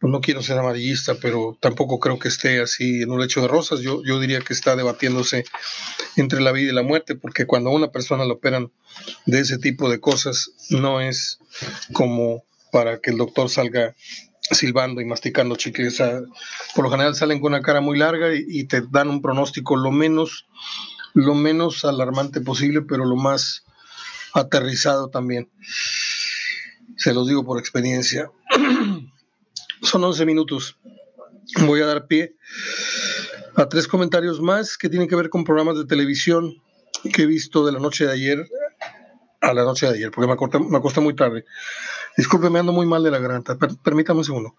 Pues 0.00 0.12
no 0.12 0.20
quiero 0.20 0.42
ser 0.42 0.58
amarillista, 0.58 1.14
pero 1.14 1.56
tampoco 1.60 1.98
creo 1.98 2.18
que 2.18 2.28
esté 2.28 2.60
así 2.60 3.02
en 3.02 3.10
un 3.10 3.20
lecho 3.20 3.40
de 3.40 3.48
rosas. 3.48 3.80
Yo, 3.80 4.02
yo 4.04 4.20
diría 4.20 4.40
que 4.40 4.52
está 4.52 4.76
debatiéndose 4.76 5.44
entre 6.16 6.42
la 6.42 6.52
vida 6.52 6.72
y 6.72 6.74
la 6.74 6.82
muerte, 6.82 7.14
porque 7.14 7.46
cuando 7.46 7.70
a 7.70 7.74
una 7.74 7.90
persona 7.90 8.26
le 8.26 8.32
operan 8.32 8.70
de 9.24 9.40
ese 9.40 9.56
tipo 9.56 9.88
de 9.88 10.00
cosas, 10.00 10.50
no 10.68 11.00
es 11.00 11.38
como 11.94 12.44
para 12.70 13.00
que 13.00 13.12
el 13.12 13.16
doctor 13.16 13.48
salga 13.48 13.94
silbando 14.50 15.00
y 15.00 15.06
masticando 15.06 15.56
chicles. 15.56 16.02
por 16.74 16.84
lo 16.84 16.90
general 16.90 17.14
salen 17.14 17.40
con 17.40 17.52
una 17.52 17.62
cara 17.62 17.80
muy 17.80 17.98
larga 17.98 18.34
y, 18.34 18.44
y, 18.46 18.64
te 18.64 18.82
dan 18.90 19.08
un 19.08 19.22
pronóstico 19.22 19.76
lo 19.76 19.90
menos, 19.90 20.46
lo 21.14 21.34
menos 21.34 21.84
alarmante 21.84 22.40
posible, 22.40 22.82
pero 22.82 23.04
lo 23.06 23.16
más 23.16 23.63
aterrizado 24.34 25.08
también. 25.08 25.50
Se 26.96 27.14
los 27.14 27.26
digo 27.28 27.44
por 27.44 27.58
experiencia. 27.58 28.30
Son 29.82 30.04
11 30.04 30.26
minutos. 30.26 30.76
Voy 31.66 31.80
a 31.80 31.86
dar 31.86 32.06
pie 32.06 32.36
a 33.56 33.68
tres 33.68 33.86
comentarios 33.86 34.40
más 34.40 34.76
que 34.76 34.88
tienen 34.88 35.08
que 35.08 35.16
ver 35.16 35.30
con 35.30 35.44
programas 35.44 35.76
de 35.76 35.86
televisión 35.86 36.60
que 37.12 37.22
he 37.22 37.26
visto 37.26 37.64
de 37.64 37.72
la 37.72 37.78
noche 37.78 38.06
de 38.06 38.12
ayer 38.12 38.48
a 39.40 39.52
la 39.52 39.62
noche 39.62 39.86
de 39.86 39.94
ayer, 39.94 40.10
porque 40.10 40.26
me 40.26 40.32
acosté, 40.32 40.58
me 40.58 40.78
acosté 40.78 41.00
muy 41.00 41.14
tarde. 41.14 41.44
Disculpe, 42.16 42.48
me 42.48 42.60
ando 42.60 42.72
muy 42.72 42.86
mal 42.86 43.02
de 43.02 43.10
la 43.10 43.18
garganta. 43.18 43.58
permítame 43.82 44.20
un 44.20 44.24
segundo. 44.24 44.54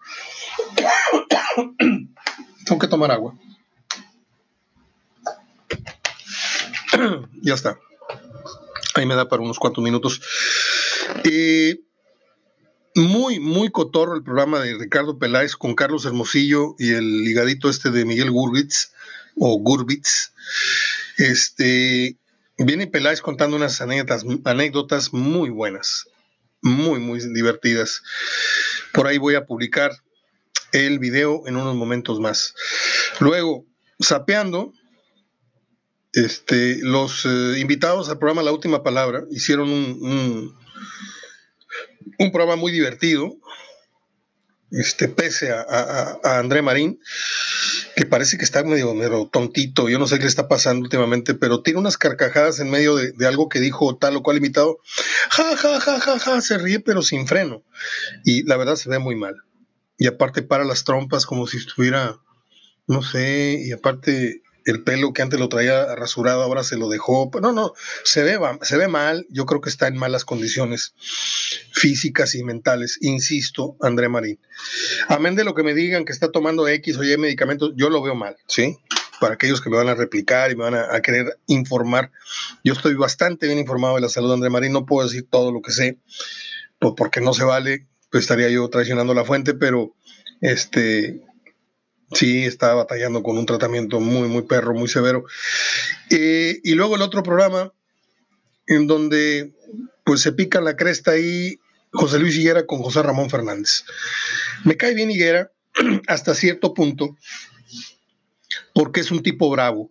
Tengo 2.64 2.78
que 2.78 2.86
tomar 2.86 3.10
agua. 3.10 3.34
ya 7.42 7.54
está. 7.54 7.78
Ahí 8.96 9.04
me 9.04 9.14
da 9.14 9.28
para 9.28 9.42
unos 9.42 9.58
cuantos 9.58 9.84
minutos. 9.84 10.22
Eh, 11.24 11.80
muy, 12.94 13.38
muy 13.38 13.70
cotorro 13.70 14.16
el 14.16 14.22
programa 14.22 14.60
de 14.60 14.74
Ricardo 14.78 15.18
Peláez 15.18 15.54
con 15.54 15.74
Carlos 15.74 16.06
Hermosillo 16.06 16.74
y 16.78 16.92
el 16.92 17.24
ligadito 17.24 17.68
este 17.68 17.90
de 17.90 18.06
Miguel 18.06 18.30
Gurbitz 18.30 18.92
o 19.36 19.58
Gurbitz. 19.58 20.32
Este, 21.18 22.16
viene 22.56 22.86
Peláez 22.86 23.20
contando 23.20 23.56
unas 23.56 23.82
anécdotas, 23.82 24.24
anécdotas 24.46 25.12
muy 25.12 25.50
buenas, 25.50 26.06
muy, 26.62 26.98
muy 26.98 27.20
divertidas. 27.34 28.02
Por 28.94 29.06
ahí 29.06 29.18
voy 29.18 29.34
a 29.34 29.44
publicar 29.44 29.92
el 30.72 30.98
video 30.98 31.42
en 31.46 31.56
unos 31.56 31.76
momentos 31.76 32.18
más. 32.18 32.54
Luego, 33.20 33.66
sapeando, 34.00 34.72
este, 36.16 36.78
los 36.80 37.26
eh, 37.26 37.58
invitados 37.58 38.08
al 38.08 38.18
programa 38.18 38.42
La 38.42 38.50
Última 38.50 38.82
Palabra 38.82 39.24
hicieron 39.30 39.70
un, 39.70 40.56
un, 42.18 42.32
programa 42.32 42.56
muy 42.56 42.72
divertido, 42.72 43.36
este, 44.70 45.08
pese 45.08 45.52
a, 45.52 46.18
André 46.24 46.62
Marín, 46.62 46.98
que 47.96 48.06
parece 48.06 48.38
que 48.38 48.46
está 48.46 48.64
medio, 48.64 48.94
medio, 48.94 49.28
tontito, 49.30 49.90
yo 49.90 49.98
no 49.98 50.06
sé 50.06 50.16
qué 50.16 50.22
le 50.22 50.30
está 50.30 50.48
pasando 50.48 50.84
últimamente, 50.84 51.34
pero 51.34 51.60
tiene 51.60 51.80
unas 51.80 51.98
carcajadas 51.98 52.60
en 52.60 52.70
medio 52.70 52.96
de, 52.96 53.12
de, 53.12 53.26
algo 53.26 53.50
que 53.50 53.60
dijo 53.60 53.98
tal 53.98 54.16
o 54.16 54.22
cual 54.22 54.38
invitado, 54.38 54.78
ja, 55.28 55.54
ja, 55.54 55.80
ja, 55.80 56.00
ja, 56.00 56.18
ja, 56.18 56.40
se 56.40 56.56
ríe 56.56 56.80
pero 56.80 57.02
sin 57.02 57.26
freno, 57.26 57.62
y 58.24 58.42
la 58.44 58.56
verdad 58.56 58.76
se 58.76 58.88
ve 58.88 58.98
muy 58.98 59.16
mal. 59.16 59.36
Y 59.98 60.06
aparte 60.06 60.40
para 60.40 60.64
las 60.64 60.84
trompas 60.84 61.26
como 61.26 61.46
si 61.46 61.58
estuviera, 61.58 62.16
no 62.86 63.02
sé, 63.02 63.60
y 63.62 63.72
aparte 63.72 64.42
el 64.66 64.82
pelo 64.82 65.12
que 65.12 65.22
antes 65.22 65.38
lo 65.38 65.48
traía 65.48 65.94
rasurado, 65.94 66.42
ahora 66.42 66.64
se 66.64 66.76
lo 66.76 66.88
dejó. 66.88 67.30
No, 67.40 67.52
no, 67.52 67.72
se 68.02 68.24
ve, 68.24 68.38
se 68.62 68.76
ve 68.76 68.88
mal. 68.88 69.24
Yo 69.30 69.46
creo 69.46 69.60
que 69.60 69.70
está 69.70 69.86
en 69.86 69.96
malas 69.96 70.24
condiciones 70.24 70.92
físicas 71.72 72.34
y 72.34 72.42
mentales. 72.42 72.98
Insisto, 73.00 73.76
André 73.80 74.08
Marín. 74.08 74.40
Amén 75.08 75.36
de 75.36 75.44
lo 75.44 75.54
que 75.54 75.62
me 75.62 75.72
digan 75.72 76.04
que 76.04 76.12
está 76.12 76.32
tomando 76.32 76.66
X 76.66 76.96
o 76.98 77.04
Y 77.04 77.16
medicamentos, 77.16 77.72
yo 77.76 77.90
lo 77.90 78.02
veo 78.02 78.16
mal, 78.16 78.36
¿sí? 78.48 78.76
Para 79.20 79.34
aquellos 79.34 79.60
que 79.60 79.70
me 79.70 79.76
van 79.76 79.88
a 79.88 79.94
replicar 79.94 80.50
y 80.50 80.56
me 80.56 80.64
van 80.64 80.74
a, 80.74 81.00
querer 81.00 81.38
informar, 81.46 82.10
yo 82.64 82.72
estoy 82.72 82.94
bastante 82.94 83.46
bien 83.46 83.60
informado 83.60 83.94
de 83.94 84.00
la 84.00 84.08
salud 84.08 84.28
de 84.28 84.34
André 84.34 84.50
Marín. 84.50 84.72
No 84.72 84.84
puedo 84.84 85.06
decir 85.06 85.28
todo 85.30 85.52
lo 85.52 85.62
que 85.62 85.70
sé, 85.70 86.00
pues 86.80 86.94
porque 86.96 87.20
no 87.20 87.32
se 87.34 87.44
vale, 87.44 87.86
pues 88.10 88.24
estaría 88.24 88.50
yo 88.50 88.68
traicionando 88.68 89.14
la 89.14 89.24
fuente, 89.24 89.54
pero 89.54 89.94
este 90.40 91.22
Sí, 92.12 92.44
estaba 92.44 92.74
batallando 92.74 93.22
con 93.22 93.36
un 93.36 93.46
tratamiento 93.46 94.00
muy, 94.00 94.28
muy 94.28 94.42
perro, 94.42 94.74
muy 94.74 94.88
severo. 94.88 95.24
Eh, 96.10 96.60
y 96.62 96.74
luego 96.74 96.96
el 96.96 97.02
otro 97.02 97.22
programa, 97.22 97.72
en 98.66 98.86
donde 98.86 99.52
pues 100.04 100.20
se 100.20 100.32
pica 100.32 100.60
la 100.60 100.76
cresta 100.76 101.12
ahí 101.12 101.58
José 101.92 102.18
Luis 102.18 102.36
Higuera 102.36 102.66
con 102.66 102.80
José 102.80 103.02
Ramón 103.02 103.30
Fernández. 103.30 103.84
Me 104.64 104.76
cae 104.76 104.94
bien 104.94 105.10
Higuera 105.10 105.50
hasta 106.06 106.34
cierto 106.34 106.74
punto, 106.74 107.16
porque 108.72 109.00
es 109.00 109.10
un 109.10 109.22
tipo 109.22 109.50
bravo, 109.50 109.90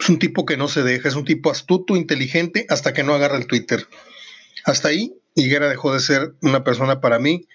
es 0.00 0.08
un 0.08 0.18
tipo 0.18 0.46
que 0.46 0.56
no 0.56 0.68
se 0.68 0.82
deja, 0.82 1.08
es 1.08 1.14
un 1.14 1.24
tipo 1.24 1.50
astuto, 1.50 1.96
inteligente, 1.96 2.66
hasta 2.68 2.92
que 2.92 3.02
no 3.02 3.14
agarra 3.14 3.36
el 3.36 3.46
Twitter. 3.46 3.86
Hasta 4.64 4.88
ahí, 4.88 5.14
Higuera 5.34 5.68
dejó 5.68 5.92
de 5.92 6.00
ser 6.00 6.34
una 6.40 6.64
persona 6.64 7.00
para 7.00 7.18
mí 7.18 7.46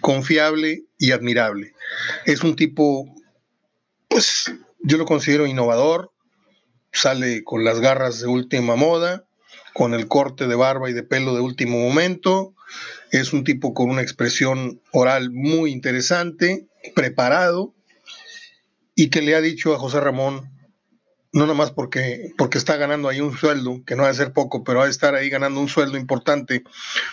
confiable 0.00 0.84
y 0.98 1.12
admirable. 1.12 1.74
Es 2.26 2.42
un 2.42 2.56
tipo 2.56 3.14
pues 4.18 4.52
yo 4.80 4.98
lo 4.98 5.04
considero 5.04 5.46
innovador, 5.46 6.10
sale 6.90 7.44
con 7.44 7.62
las 7.62 7.78
garras 7.78 8.18
de 8.18 8.26
última 8.26 8.74
moda, 8.74 9.28
con 9.74 9.94
el 9.94 10.08
corte 10.08 10.48
de 10.48 10.56
barba 10.56 10.90
y 10.90 10.92
de 10.92 11.04
pelo 11.04 11.36
de 11.36 11.40
último 11.40 11.78
momento, 11.78 12.52
es 13.12 13.32
un 13.32 13.44
tipo 13.44 13.74
con 13.74 13.90
una 13.90 14.02
expresión 14.02 14.82
oral 14.90 15.30
muy 15.30 15.70
interesante, 15.70 16.66
preparado, 16.96 17.76
y 18.96 19.08
que 19.08 19.22
le 19.22 19.36
ha 19.36 19.40
dicho 19.40 19.72
a 19.72 19.78
José 19.78 20.00
Ramón, 20.00 20.50
no 21.32 21.46
nomás 21.46 21.70
porque, 21.70 22.32
porque 22.36 22.58
está 22.58 22.76
ganando 22.76 23.08
ahí 23.08 23.20
un 23.20 23.36
sueldo, 23.36 23.84
que 23.86 23.94
no 23.94 24.02
ha 24.02 24.08
de 24.08 24.14
ser 24.14 24.32
poco, 24.32 24.64
pero 24.64 24.82
ha 24.82 24.86
de 24.86 24.90
estar 24.90 25.14
ahí 25.14 25.30
ganando 25.30 25.60
un 25.60 25.68
sueldo 25.68 25.96
importante 25.96 26.64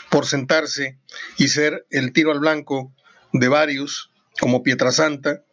por 0.10 0.26
sentarse 0.26 0.98
y 1.38 1.50
ser 1.50 1.86
el 1.92 2.14
tiro 2.14 2.32
al 2.32 2.40
blanco 2.40 2.92
de 3.32 3.48
varios, 3.48 4.10
como 4.40 4.64
Pietrasanta, 4.64 5.44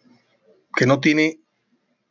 que 0.75 0.87
no 0.87 0.99
tiene 0.99 1.42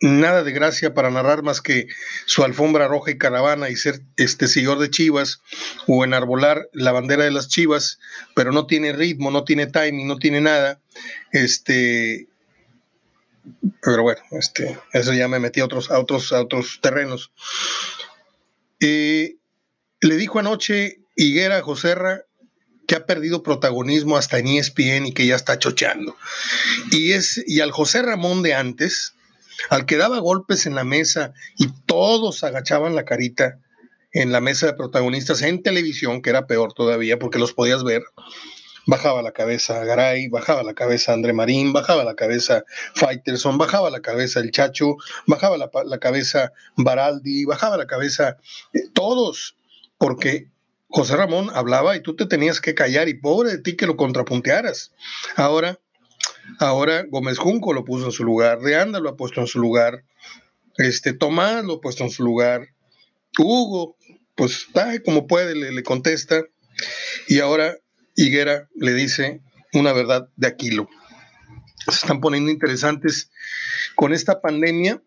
nada 0.01 0.43
de 0.43 0.51
gracia 0.51 0.93
para 0.93 1.11
narrar 1.11 1.43
más 1.43 1.61
que 1.61 1.87
su 2.25 2.43
alfombra 2.43 2.87
roja 2.87 3.11
y 3.11 3.17
caravana 3.17 3.69
y 3.69 3.75
ser 3.75 4.01
este 4.17 4.47
señor 4.47 4.79
de 4.79 4.89
Chivas 4.89 5.41
o 5.87 6.03
enarbolar 6.03 6.67
la 6.73 6.91
bandera 6.91 7.23
de 7.23 7.31
las 7.31 7.47
Chivas, 7.47 7.99
pero 8.35 8.51
no 8.51 8.65
tiene 8.65 8.93
ritmo, 8.93 9.29
no 9.29 9.43
tiene 9.43 9.67
timing, 9.67 10.07
no 10.07 10.17
tiene 10.17 10.41
nada. 10.41 10.81
Este, 11.31 12.27
pero 13.81 14.03
bueno, 14.03 14.21
este, 14.31 14.79
eso 14.91 15.13
ya 15.13 15.27
me 15.27 15.39
metí 15.39 15.59
a 15.59 15.65
otros, 15.65 15.91
a 15.91 15.99
otros, 15.99 16.33
a 16.33 16.41
otros 16.41 16.79
terrenos. 16.81 17.31
Eh, 18.79 19.35
le 20.01 20.15
dijo 20.15 20.39
anoche 20.39 20.99
Higuera 21.15 21.57
a 21.57 21.61
Joserra 21.61 22.25
que 22.87 22.95
ha 22.95 23.05
perdido 23.05 23.43
protagonismo 23.43 24.17
hasta 24.17 24.39
en 24.39 24.47
ESPN 24.47 25.05
y 25.05 25.13
que 25.13 25.27
ya 25.27 25.35
está 25.35 25.59
chocheando. 25.59 26.17
Y, 26.89 27.11
es, 27.11 27.41
y 27.45 27.61
al 27.61 27.71
José 27.71 28.01
Ramón 28.01 28.41
de 28.41 28.55
antes, 28.55 29.13
al 29.69 29.85
que 29.85 29.97
daba 29.97 30.19
golpes 30.19 30.65
en 30.65 30.75
la 30.75 30.83
mesa 30.83 31.33
y 31.57 31.67
todos 31.85 32.43
agachaban 32.43 32.95
la 32.95 33.05
carita 33.05 33.59
en 34.13 34.31
la 34.31 34.41
mesa 34.41 34.67
de 34.67 34.73
protagonistas 34.73 35.41
en 35.41 35.63
televisión, 35.63 36.21
que 36.21 36.29
era 36.29 36.47
peor 36.47 36.73
todavía 36.73 37.17
porque 37.17 37.39
los 37.39 37.53
podías 37.53 37.83
ver, 37.83 38.03
bajaba 38.85 39.21
la 39.21 39.31
cabeza 39.31 39.83
Garay, 39.85 40.27
bajaba 40.27 40.63
la 40.63 40.73
cabeza 40.73 41.13
André 41.13 41.33
Marín, 41.33 41.73
bajaba 41.73 42.03
la 42.03 42.15
cabeza 42.15 42.63
Faitelson, 42.95 43.57
bajaba 43.57 43.89
la 43.89 44.01
cabeza 44.01 44.39
el 44.39 44.51
Chacho, 44.51 44.97
bajaba 45.27 45.57
la, 45.57 45.97
cabeza 45.99 46.51
Baraldi, 46.75 47.45
bajaba 47.45 47.77
la 47.77 47.87
cabeza 47.87 48.37
eh, 48.73 48.81
todos, 48.93 49.55
porque 49.97 50.49
José 50.89 51.15
Ramón 51.15 51.49
hablaba 51.53 51.95
y 51.95 52.01
tú 52.01 52.15
te 52.15 52.25
tenías 52.25 52.59
que 52.59 52.75
callar 52.75 53.07
y 53.07 53.13
pobre 53.13 53.51
de 53.51 53.57
ti 53.59 53.77
que 53.77 53.87
lo 53.87 53.95
contrapuntearas. 53.95 54.91
Ahora, 55.37 55.79
ahora 56.59 57.05
Gómez 57.09 57.37
Junco 57.37 57.73
lo 57.73 57.85
puso 57.85 58.05
en 58.05 58.11
su 58.11 58.23
lugar, 58.23 58.59
De 58.59 58.75
Anda 58.75 58.99
lo 58.99 59.09
ha 59.09 59.15
puesto 59.15 59.41
en 59.41 59.47
su 59.47 59.59
lugar, 59.59 60.03
este 60.77 61.13
Tomás 61.13 61.63
lo 61.63 61.75
ha 61.75 61.81
puesto 61.81 62.03
en 62.03 62.09
su 62.09 62.23
lugar, 62.23 62.67
Hugo, 63.37 63.97
pues 64.35 64.67
como 65.05 65.27
puede, 65.27 65.55
le, 65.55 65.71
le 65.71 65.83
contesta, 65.83 66.43
y 67.27 67.39
ahora 67.39 67.77
Higuera 68.15 68.69
le 68.75 68.93
dice 68.93 69.41
una 69.73 69.93
verdad 69.93 70.29
de 70.35 70.47
Aquilo. 70.47 70.89
Se 71.87 71.91
están 71.91 72.21
poniendo 72.21 72.51
interesantes 72.51 73.31
con 73.95 74.13
esta 74.13 74.41
pandemia 74.41 75.01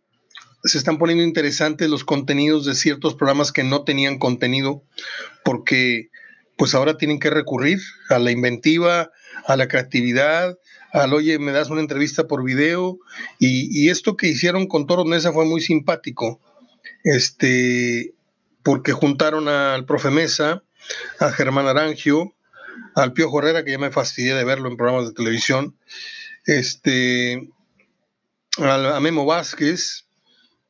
se 0.65 0.79
están 0.79 0.99
poniendo 0.99 1.23
interesantes 1.23 1.89
los 1.91 2.05
contenidos 2.05 2.65
de 2.65 2.75
ciertos 2.75 3.15
programas 3.15 3.53
que 3.53 3.65
no 3.65 3.85
tenían 3.85 4.19
contenido, 4.19 4.83
porque 5.45 6.09
pues 6.57 6.75
ahora 6.75 6.97
tienen 6.97 7.19
que 7.19 7.31
recurrir 7.31 7.81
a 8.09 8.19
la 8.19 8.31
inventiva, 8.31 9.11
a 9.47 9.57
la 9.57 9.69
creatividad, 9.69 10.59
al 10.95 11.13
oye, 11.13 11.41
me 11.41 11.51
das 11.51 11.71
una 11.71 11.81
entrevista 11.81 12.29
por 12.29 12.45
video, 12.45 13.01
y, 13.41 13.91
esto 13.91 14.17
que 14.17 14.29
hicieron 14.29 14.69
con 14.69 14.87
Toro 14.87 15.05
Nesa 15.05 15.33
fue 15.33 15.45
muy 15.45 15.61
simpático, 15.61 16.41
este, 17.03 18.15
porque 18.63 18.93
juntaron 18.93 19.49
al 19.49 19.85
profe 19.87 20.11
Mesa, 20.11 20.63
a 21.19 21.33
Germán 21.33 21.67
Arangio, 21.67 22.33
al 22.95 23.13
Pío 23.13 23.29
Herrera, 23.37 23.65
que 23.65 23.73
ya 23.73 23.79
me 23.79 23.91
fastidié 23.91 24.35
de 24.35 24.45
verlo 24.45 24.69
en 24.69 24.77
programas 24.77 25.09
de 25.09 25.15
televisión, 25.15 25.77
este, 26.47 27.51
a 28.59 29.01
Memo 29.01 29.27
Vázquez, 29.27 30.05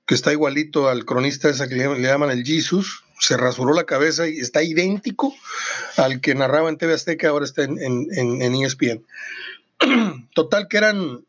que 0.07 0.15
está 0.15 0.33
igualito 0.33 0.89
al 0.89 1.05
cronista 1.05 1.51
esa 1.51 1.69
que 1.69 1.75
le, 1.75 2.01
llaman 2.01 2.31
el 2.31 2.45
Jesus, 2.45 3.05
se 3.21 3.37
rasuró 3.37 3.75
la 3.75 3.85
cabeza 3.85 4.27
y 4.27 4.39
está 4.39 4.63
idéntico 4.63 5.35
al 5.99 6.23
que 6.23 6.35
narraba 6.35 6.71
en 6.71 6.79
TV 6.79 6.95
Azteca, 6.95 7.29
ahora 7.29 7.45
está 7.45 7.65
en, 7.65 7.79
en, 7.79 8.55
ESPN. 8.55 9.05
Total 10.35 10.69
que 10.69 10.77
eran, 10.77 11.25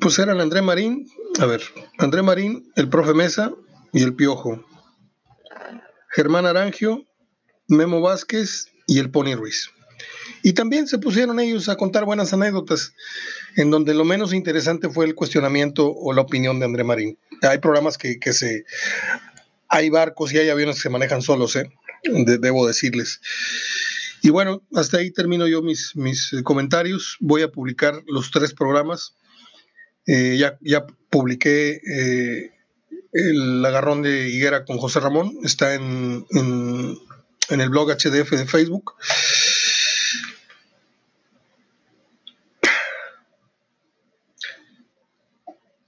pues 0.00 0.18
eran 0.18 0.40
André 0.40 0.62
Marín, 0.62 1.08
a 1.40 1.46
ver, 1.46 1.62
André 1.98 2.22
Marín, 2.22 2.72
el 2.76 2.88
profe 2.88 3.14
Mesa 3.14 3.52
y 3.92 4.02
el 4.02 4.14
Piojo. 4.14 4.64
Germán 6.10 6.46
Arangio, 6.46 7.04
Memo 7.68 8.00
Vázquez 8.00 8.72
y 8.86 8.98
el 8.98 9.10
Pony 9.10 9.34
Ruiz. 9.34 9.70
Y 10.42 10.52
también 10.52 10.86
se 10.86 10.98
pusieron 10.98 11.40
ellos 11.40 11.68
a 11.68 11.76
contar 11.76 12.04
buenas 12.04 12.32
anécdotas, 12.32 12.94
en 13.56 13.70
donde 13.70 13.94
lo 13.94 14.04
menos 14.04 14.32
interesante 14.32 14.88
fue 14.88 15.04
el 15.04 15.14
cuestionamiento 15.14 15.92
o 15.92 16.12
la 16.12 16.22
opinión 16.22 16.58
de 16.58 16.66
André 16.66 16.84
Marín. 16.84 17.18
Hay 17.42 17.58
programas 17.58 17.98
que, 17.98 18.18
se... 18.32 18.64
Hay 19.68 19.90
barcos 19.90 20.32
y 20.32 20.38
hay 20.38 20.48
aviones 20.48 20.76
que 20.76 20.82
se 20.82 20.90
manejan 20.90 21.20
solos, 21.20 21.54
¿eh? 21.56 21.70
debo 22.04 22.66
decirles. 22.66 23.20
Y 24.22 24.30
bueno, 24.30 24.62
hasta 24.74 24.98
ahí 24.98 25.10
termino 25.10 25.46
yo 25.46 25.62
mis, 25.62 25.94
mis 25.94 26.34
comentarios. 26.44 27.16
Voy 27.20 27.42
a 27.42 27.50
publicar 27.50 28.02
los 28.06 28.30
tres 28.30 28.54
programas. 28.54 29.14
Eh, 30.06 30.36
ya, 30.38 30.58
ya 30.60 30.86
publiqué 31.10 31.80
eh, 31.86 32.52
el 33.12 33.64
agarrón 33.64 34.02
de 34.02 34.28
higuera 34.28 34.64
con 34.64 34.78
José 34.78 35.00
Ramón. 35.00 35.32
Está 35.44 35.74
en, 35.74 36.26
en, 36.30 36.98
en 37.50 37.60
el 37.60 37.68
blog 37.68 37.90
HDF 37.90 38.30
de 38.30 38.46
Facebook. 38.46 38.94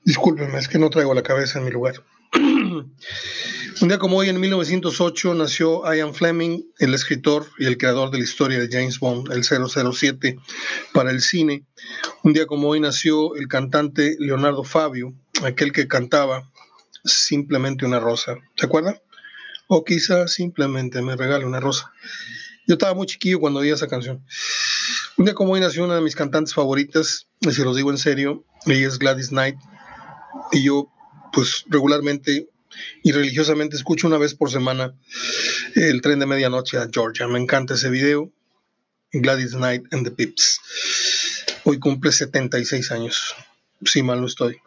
Discúlpenme, 0.05 0.59
es 0.59 0.69
que 0.69 0.79
no 0.79 0.91
traigo 0.91 1.15
la 1.15 1.23
cabeza 1.23 1.59
en 1.59 1.65
mi 1.65 1.71
lugar. 1.71 2.03
Un 3.81 3.89
día 3.89 3.99
como 3.99 4.19
hoy, 4.19 4.29
en 4.29 4.39
1908, 4.39 5.33
nació 5.33 5.91
Ian 5.91 6.13
Fleming, 6.13 6.65
el 6.81 6.93
escritor 6.93 7.47
y 7.59 7.65
el 7.65 7.79
creador 7.79 8.11
de 8.11 8.19
la 8.19 8.25
historia 8.25 8.59
de 8.59 8.69
James 8.71 9.01
Bond, 9.01 9.33
el 9.33 9.43
007, 9.43 10.39
para 10.93 11.11
el 11.11 11.23
cine. 11.23 11.65
Un 12.23 12.35
día 12.35 12.45
como 12.45 12.69
hoy 12.69 12.81
nació 12.81 13.35
el 13.37 13.49
cantante 13.49 14.17
Leonardo 14.19 14.65
Fabio, 14.65 15.15
aquel 15.43 15.73
que 15.73 15.89
cantaba 15.89 16.53
simplemente 17.07 17.87
una 17.87 18.01
rosa. 18.01 18.37
¿Se 18.55 18.67
acuerdan? 18.67 19.01
O 19.67 19.83
quizá 19.83 20.29
simplemente 20.29 21.01
me 21.01 21.17
regale 21.17 21.47
una 21.47 21.59
rosa. 21.59 21.91
Yo 22.67 22.75
estaba 22.75 22.93
muy 22.93 23.07
chiquillo 23.07 23.41
cuando 23.41 23.61
oía 23.61 23.73
esa 23.73 23.89
canción. 23.89 24.23
Un 25.17 25.25
día 25.25 25.33
como 25.33 25.55
hoy 25.55 25.61
nació 25.61 25.85
una 25.85 25.95
de 25.95 26.03
mis 26.03 26.17
cantantes 26.17 26.53
favoritas, 26.53 27.29
y 27.41 27.51
si 27.53 27.65
los 27.65 27.77
digo 27.77 27.91
en 27.91 27.99
serio, 27.99 28.45
ella 28.67 28.89
es 28.89 28.99
Gladys 28.99 29.31
Knight, 29.31 29.57
y 30.53 30.65
yo 30.65 30.93
pues 31.33 31.65
regularmente 31.69 32.50
y 33.03 33.13
religiosamente 33.13 33.77
escucho 33.77 34.07
una 34.07 34.19
vez 34.19 34.35
por 34.35 34.51
semana 34.51 34.95
el 35.75 36.01
tren 36.01 36.19
de 36.19 36.27
medianoche 36.27 36.79
a 36.79 36.89
Georgia. 36.93 37.27
Me 37.27 37.39
encanta 37.39 37.75
ese 37.75 37.91
video. 37.91 38.31
Gladys 39.13 39.53
Knight 39.53 39.93
and 39.93 40.05
the 40.05 40.11
Pips. 40.13 40.61
Hoy 41.65 41.79
cumple 41.79 42.13
76 42.13 42.93
años, 42.93 43.35
si 43.85 44.03
mal 44.03 44.21
no 44.21 44.27
estoy. 44.27 44.59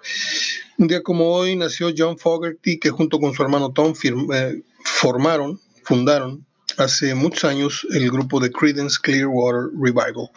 Un 0.77 0.87
día 0.87 1.01
como 1.01 1.33
hoy 1.33 1.55
nació 1.55 1.93
John 1.95 2.17
Fogerty, 2.17 2.77
que 2.77 2.89
junto 2.89 3.19
con 3.19 3.33
su 3.33 3.41
hermano 3.41 3.71
Tom 3.71 3.93
eh, 4.33 4.61
formaron, 4.83 5.61
fundaron 5.83 6.45
hace 6.77 7.15
muchos 7.15 7.45
años 7.45 7.87
el 7.91 8.09
grupo 8.11 8.39
de 8.39 8.51
Credence 8.51 8.97
Clearwater 9.01 9.69
Revival. 9.79 10.29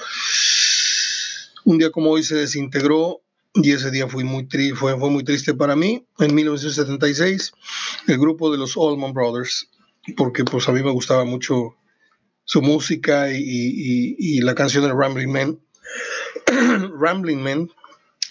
Un 1.64 1.78
día 1.78 1.90
como 1.90 2.10
hoy 2.10 2.22
se 2.22 2.36
desintegró 2.36 3.22
y 3.62 3.72
ese 3.72 3.90
día 3.90 4.08
fue 4.08 4.24
muy, 4.24 4.46
fue, 4.74 4.98
fue 4.98 5.10
muy 5.10 5.24
triste 5.24 5.54
para 5.54 5.76
mí. 5.76 6.06
En 6.18 6.34
1976, 6.34 7.52
el 8.06 8.18
grupo 8.18 8.50
de 8.50 8.58
los 8.58 8.76
Allman 8.76 9.12
Brothers, 9.12 9.70
porque 10.16 10.44
pues 10.44 10.68
a 10.68 10.72
mí 10.72 10.82
me 10.82 10.90
gustaba 10.90 11.24
mucho 11.24 11.76
su 12.44 12.62
música 12.62 13.28
y, 13.30 14.40
la 14.40 14.54
canción 14.54 14.84
de 14.84 14.92
Rambling 14.92 15.32
Man. 15.32 15.58
Rambling 17.00 17.42
Man 17.42 17.70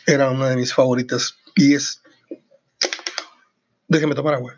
era 0.06 0.30
una 0.30 0.50
de 0.50 0.56
mis 0.56 0.74
favoritas 0.74 1.36
y 1.56 1.74
es... 1.74 2.02
Déjeme 3.88 4.16
tomar 4.16 4.36
agua. 4.36 4.56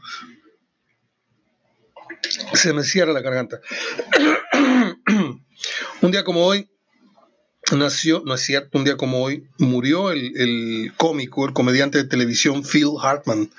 Se 2.54 2.74
me 2.74 2.84
cierra 2.84 3.14
la 3.14 3.22
garganta. 3.22 3.60
Un 6.02 6.12
día 6.12 6.24
como 6.24 6.46
hoy, 6.46 6.70
nació, 7.76 8.22
no 8.26 8.36
es 8.36 8.42
cierto, 8.42 8.78
un 8.78 8.86
día 8.86 8.96
como 8.96 9.22
hoy, 9.22 9.46
murió 9.58 10.12
el, 10.12 10.94
cómico, 10.96 11.46
el 11.46 11.54
comediante 11.54 11.98
de 11.98 12.06
televisión 12.06 12.64
Phil 12.64 12.92
Hartman. 13.02 13.50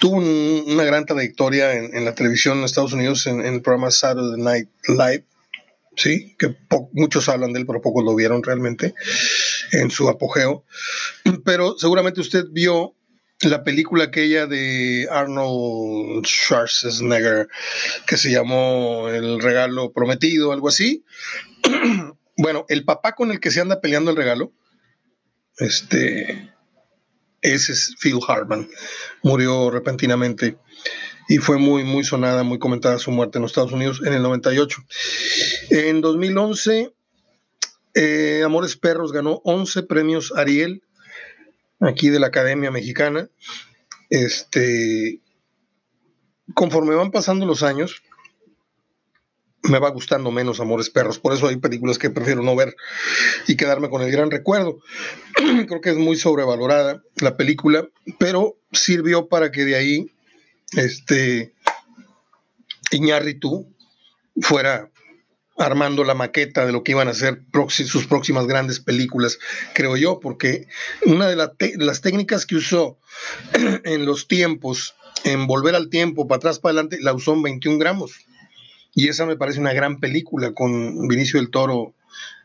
Tuvo 0.00 0.16
una 0.16 0.84
gran 0.84 1.06
trayectoria 1.06 1.72
en, 1.72 2.04
la 2.04 2.14
televisión 2.14 2.58
en 2.58 2.64
Estados 2.64 2.92
Unidos 2.92 3.26
en, 3.26 3.44
el 3.44 3.62
programa 3.62 3.90
Saturday 3.90 4.40
Night 4.40 4.68
Live, 4.88 5.24
¿sí? 5.96 6.36
que 6.38 6.56
muchos 6.92 7.28
hablan 7.28 7.52
de 7.52 7.60
él, 7.60 7.66
pero 7.66 7.82
pocos 7.82 8.04
lo 8.04 8.14
vieron 8.14 8.42
realmente 8.42 8.94
en 9.72 9.90
su 9.90 10.08
apogeo. 10.08 10.64
Pero 11.44 11.76
seguramente 11.78 12.20
usted 12.20 12.44
vio 12.50 12.94
la 13.42 13.62
película 13.62 14.04
aquella 14.04 14.46
de 14.46 15.08
Arnold 15.10 16.26
Schwarzenegger 16.26 17.48
que 18.06 18.16
se 18.16 18.30
llamó 18.30 19.08
El 19.08 19.40
regalo 19.40 19.92
prometido, 19.92 20.52
algo 20.52 20.68
así. 20.68 21.04
Bueno, 22.38 22.64
el 22.68 22.84
papá 22.84 23.12
con 23.16 23.32
el 23.32 23.40
que 23.40 23.50
se 23.50 23.60
anda 23.60 23.80
peleando 23.80 24.12
el 24.12 24.16
regalo, 24.16 24.52
este, 25.58 26.54
ese 27.42 27.72
es 27.72 27.96
Phil 28.00 28.20
Hartman. 28.26 28.68
Murió 29.24 29.70
repentinamente 29.70 30.56
y 31.28 31.38
fue 31.38 31.58
muy, 31.58 31.82
muy 31.82 32.04
sonada, 32.04 32.44
muy 32.44 32.60
comentada 32.60 33.00
su 33.00 33.10
muerte 33.10 33.38
en 33.38 33.42
los 33.42 33.50
Estados 33.50 33.72
Unidos 33.72 34.00
en 34.06 34.14
el 34.14 34.22
98. 34.22 34.84
En 35.70 36.00
2011, 36.00 36.94
eh, 37.94 38.42
Amores 38.44 38.76
Perros 38.76 39.12
ganó 39.12 39.40
11 39.42 39.82
premios 39.82 40.32
Ariel, 40.36 40.84
aquí 41.80 42.08
de 42.08 42.20
la 42.20 42.28
Academia 42.28 42.70
Mexicana. 42.70 43.28
Este, 44.10 45.20
conforme 46.54 46.94
van 46.94 47.10
pasando 47.10 47.46
los 47.46 47.64
años, 47.64 48.00
me 49.62 49.78
va 49.78 49.90
gustando 49.90 50.30
menos 50.30 50.60
Amores 50.60 50.90
Perros. 50.90 51.18
Por 51.18 51.32
eso 51.34 51.48
hay 51.48 51.56
películas 51.56 51.98
que 51.98 52.10
prefiero 52.10 52.42
no 52.42 52.54
ver 52.54 52.76
y 53.46 53.56
quedarme 53.56 53.90
con 53.90 54.02
el 54.02 54.10
gran 54.10 54.30
recuerdo. 54.30 54.78
Creo 55.66 55.80
que 55.80 55.90
es 55.90 55.96
muy 55.96 56.16
sobrevalorada 56.16 57.02
la 57.16 57.36
película, 57.36 57.88
pero 58.18 58.56
sirvió 58.72 59.28
para 59.28 59.50
que 59.50 59.64
de 59.64 59.74
ahí 59.76 60.12
este 60.72 61.54
Iñárritu 62.90 63.74
fuera 64.40 64.90
armando 65.56 66.04
la 66.04 66.14
maqueta 66.14 66.64
de 66.64 66.72
lo 66.72 66.84
que 66.84 66.92
iban 66.92 67.08
a 67.08 67.14
ser 67.14 67.42
sus 67.68 68.06
próximas 68.06 68.46
grandes 68.46 68.78
películas, 68.78 69.40
creo 69.74 69.96
yo, 69.96 70.20
porque 70.20 70.68
una 71.04 71.26
de 71.26 71.34
las 71.34 72.00
técnicas 72.00 72.46
que 72.46 72.54
usó 72.54 72.98
en 73.84 74.06
los 74.06 74.28
tiempos, 74.28 74.94
en 75.24 75.48
volver 75.48 75.74
al 75.74 75.90
tiempo, 75.90 76.28
para 76.28 76.36
atrás, 76.36 76.60
para 76.60 76.74
adelante, 76.74 76.98
la 77.00 77.12
usó 77.12 77.34
en 77.34 77.42
21 77.42 77.78
gramos 77.78 78.27
Y 78.98 79.06
esa 79.06 79.26
me 79.26 79.36
parece 79.36 79.60
una 79.60 79.72
gran 79.72 80.00
película 80.00 80.52
con 80.54 81.06
Vinicio 81.06 81.38
del 81.38 81.50
Toro 81.50 81.94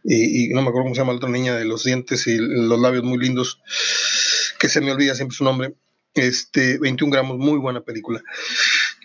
y, 0.04 0.50
no 0.50 0.62
me 0.62 0.68
acuerdo 0.68 0.84
cómo 0.84 0.94
se 0.94 1.02
llama 1.02 1.13
la 1.13 1.18
otra 1.18 1.30
niña 1.32 1.56
de 1.56 1.66
los 1.66 1.84
dientes 1.84 2.28
y 2.28 2.38
los 2.38 2.80
labios 2.80 3.04
muy 3.04 3.18
lindos, 3.18 3.60
que 4.60 4.70
se 4.70 4.80
me 4.80 4.92
olvida 4.92 5.16
siempre 5.16 5.36
su 5.36 5.44
nombre. 5.44 5.74
Este, 6.13 6.78
21 6.78 7.12
gramos, 7.12 7.39
muy 7.39 7.58
buena 7.58 7.82
película. 7.82 8.22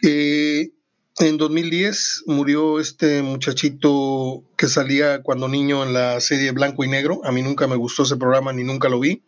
Eh, 0.03 0.73
en 1.21 1.39
2010 1.39 2.25
murió 2.27 2.81
este 2.81 3.23
muchachito 3.23 4.45
que 4.59 4.69
salía 4.69 5.23
cuando 5.23 5.49
niño 5.49 5.83
en 5.85 5.95
la 5.95 6.21
serie 6.21 6.51
Blanco 6.51 6.85
y 6.85 6.89
Negro. 6.89 7.23
A 7.25 7.33
mí 7.33 7.41
nunca 7.41 7.67
me 7.67 7.77
gustó 7.77 8.03
ese 8.03 8.19
programa 8.19 8.53
ni 8.53 8.63
nunca 8.63 8.91
lo 8.91 9.01
vi, 9.01 9.23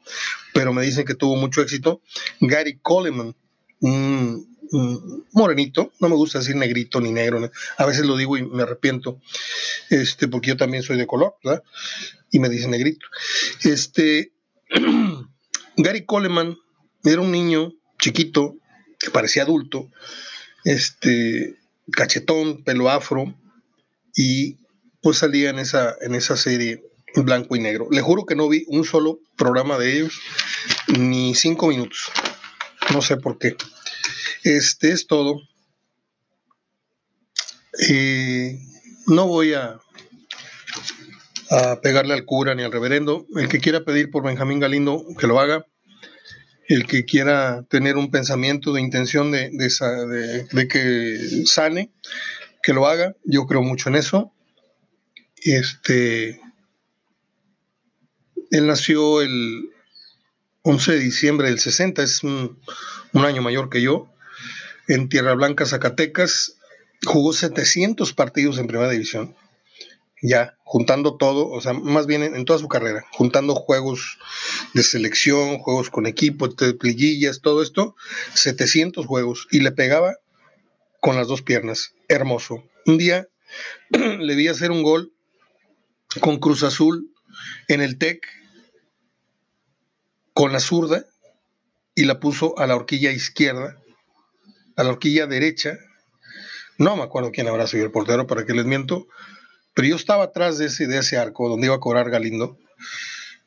pero 0.52 0.74
me 0.74 0.82
dicen 0.82 1.06
que 1.06 1.14
tuvo 1.14 1.36
mucho 1.36 1.62
éxito. 1.62 2.02
Gary 2.38 2.80
Coleman, 2.82 3.34
un, 3.80 4.49
morenito, 5.32 5.92
no 6.00 6.08
me 6.08 6.14
gusta 6.14 6.38
decir 6.38 6.56
negrito 6.56 7.00
ni 7.00 7.10
negro, 7.10 7.50
a 7.76 7.86
veces 7.86 8.04
lo 8.04 8.16
digo 8.16 8.36
y 8.36 8.44
me 8.44 8.62
arrepiento, 8.62 9.20
este, 9.88 10.28
porque 10.28 10.48
yo 10.48 10.56
también 10.56 10.82
soy 10.82 10.96
de 10.96 11.06
color, 11.06 11.36
¿verdad? 11.42 11.62
Y 12.30 12.38
me 12.38 12.48
dicen 12.48 12.70
negrito. 12.70 13.06
Este, 13.64 14.32
Gary 15.76 16.04
Coleman 16.04 16.56
era 17.04 17.20
un 17.20 17.32
niño 17.32 17.72
chiquito 18.00 18.56
que 18.98 19.10
parecía 19.10 19.42
adulto, 19.42 19.90
este, 20.64 21.56
cachetón, 21.92 22.62
pelo 22.62 22.90
afro, 22.90 23.34
y 24.14 24.58
pues 25.02 25.18
salía 25.18 25.50
en 25.50 25.58
esa, 25.58 25.96
en 26.00 26.14
esa 26.14 26.36
serie 26.36 26.84
blanco 27.16 27.56
y 27.56 27.60
negro. 27.60 27.88
Le 27.90 28.02
juro 28.02 28.26
que 28.26 28.36
no 28.36 28.48
vi 28.48 28.64
un 28.68 28.84
solo 28.84 29.18
programa 29.36 29.78
de 29.78 29.96
ellos, 29.96 30.20
ni 30.86 31.34
cinco 31.34 31.68
minutos. 31.68 32.10
No 32.92 33.02
sé 33.02 33.16
por 33.16 33.38
qué. 33.38 33.56
Este 34.42 34.92
es 34.92 35.06
todo. 35.06 35.40
Eh, 37.88 38.58
no 39.06 39.26
voy 39.26 39.54
a, 39.54 39.78
a 41.50 41.80
pegarle 41.80 42.14
al 42.14 42.24
cura 42.24 42.54
ni 42.54 42.62
al 42.62 42.72
reverendo. 42.72 43.26
El 43.36 43.48
que 43.48 43.60
quiera 43.60 43.84
pedir 43.84 44.10
por 44.10 44.22
Benjamín 44.22 44.60
Galindo, 44.60 45.04
que 45.18 45.26
lo 45.26 45.40
haga 45.40 45.64
el 46.70 46.86
que 46.86 47.04
quiera 47.04 47.64
tener 47.68 47.96
un 47.96 48.12
pensamiento 48.12 48.72
de 48.72 48.80
intención 48.80 49.32
de, 49.32 49.50
de, 49.50 50.68
que 50.68 51.44
sane, 51.44 51.90
que 52.62 52.72
lo 52.72 52.86
haga. 52.86 53.16
Yo 53.24 53.46
creo 53.46 53.60
mucho 53.60 53.88
en 53.88 53.96
eso. 53.96 54.32
Este, 55.38 56.40
él 58.52 58.68
nació 58.68 59.20
el 59.20 59.70
11 60.62 60.92
de 60.92 60.98
diciembre 61.00 61.48
del 61.48 61.58
60, 61.58 62.04
es 62.04 62.22
un, 62.22 62.60
un 63.14 63.24
año 63.24 63.42
mayor 63.42 63.68
que 63.68 63.82
yo, 63.82 64.08
en 64.94 65.08
Tierra 65.08 65.34
Blanca, 65.34 65.66
Zacatecas. 65.66 66.56
Jugó 67.04 67.32
700 67.32 68.12
partidos 68.12 68.58
en 68.58 68.66
primera 68.66 68.90
división 68.90 69.34
ya, 70.22 70.58
juntando 70.64 71.16
todo, 71.16 71.48
o 71.48 71.60
sea, 71.60 71.72
más 71.72 72.06
bien 72.06 72.22
en, 72.22 72.44
toda 72.44 72.58
su 72.58 72.68
carrera, 72.68 73.04
juntando 73.12 73.54
juegos 73.54 74.18
de 74.74 74.82
selección, 74.82 75.58
juegos 75.58 75.90
con 75.90 76.06
equipo, 76.06 76.48
pliguillas, 76.78 77.40
todo 77.40 77.62
esto, 77.62 77.96
700 78.34 79.06
juegos, 79.06 79.48
y 79.50 79.60
le 79.60 79.72
pegaba 79.72 80.16
con 81.00 81.16
las 81.16 81.28
dos 81.28 81.42
piernas, 81.42 81.94
hermoso. 82.08 82.64
Un 82.86 82.98
día 82.98 83.28
le 83.90 84.34
vi 84.34 84.48
hacer 84.48 84.70
un 84.70 84.82
gol 84.82 85.12
con 86.20 86.38
Cruz 86.38 86.62
Azul 86.62 87.10
en 87.68 87.80
el 87.80 87.96
TEC, 87.96 88.26
con 90.34 90.52
la 90.52 90.60
zurda, 90.60 91.06
y 91.94 92.04
la 92.04 92.20
puso 92.20 92.58
a 92.58 92.66
la 92.66 92.76
horquilla 92.76 93.10
izquierda, 93.10 93.78
la 94.82 94.90
horquilla 94.90 95.26
derecha, 95.26 95.78
no 96.78 96.96
me 96.96 97.02
acuerdo 97.02 97.30
quién 97.30 97.48
habrá 97.48 97.66
sido 97.66 97.84
el 97.84 97.90
portero, 97.90 98.26
para 98.26 98.46
que 98.46 98.54
les 98.54 98.64
miento, 98.64 99.06
pero 99.74 99.88
yo 99.88 99.96
estaba 99.96 100.24
atrás 100.24 100.58
de 100.58 100.66
ese, 100.66 100.86
de 100.86 100.98
ese 100.98 101.18
arco 101.18 101.48
donde 101.48 101.66
iba 101.66 101.76
a 101.76 101.80
cobrar 101.80 102.10
Galindo, 102.10 102.58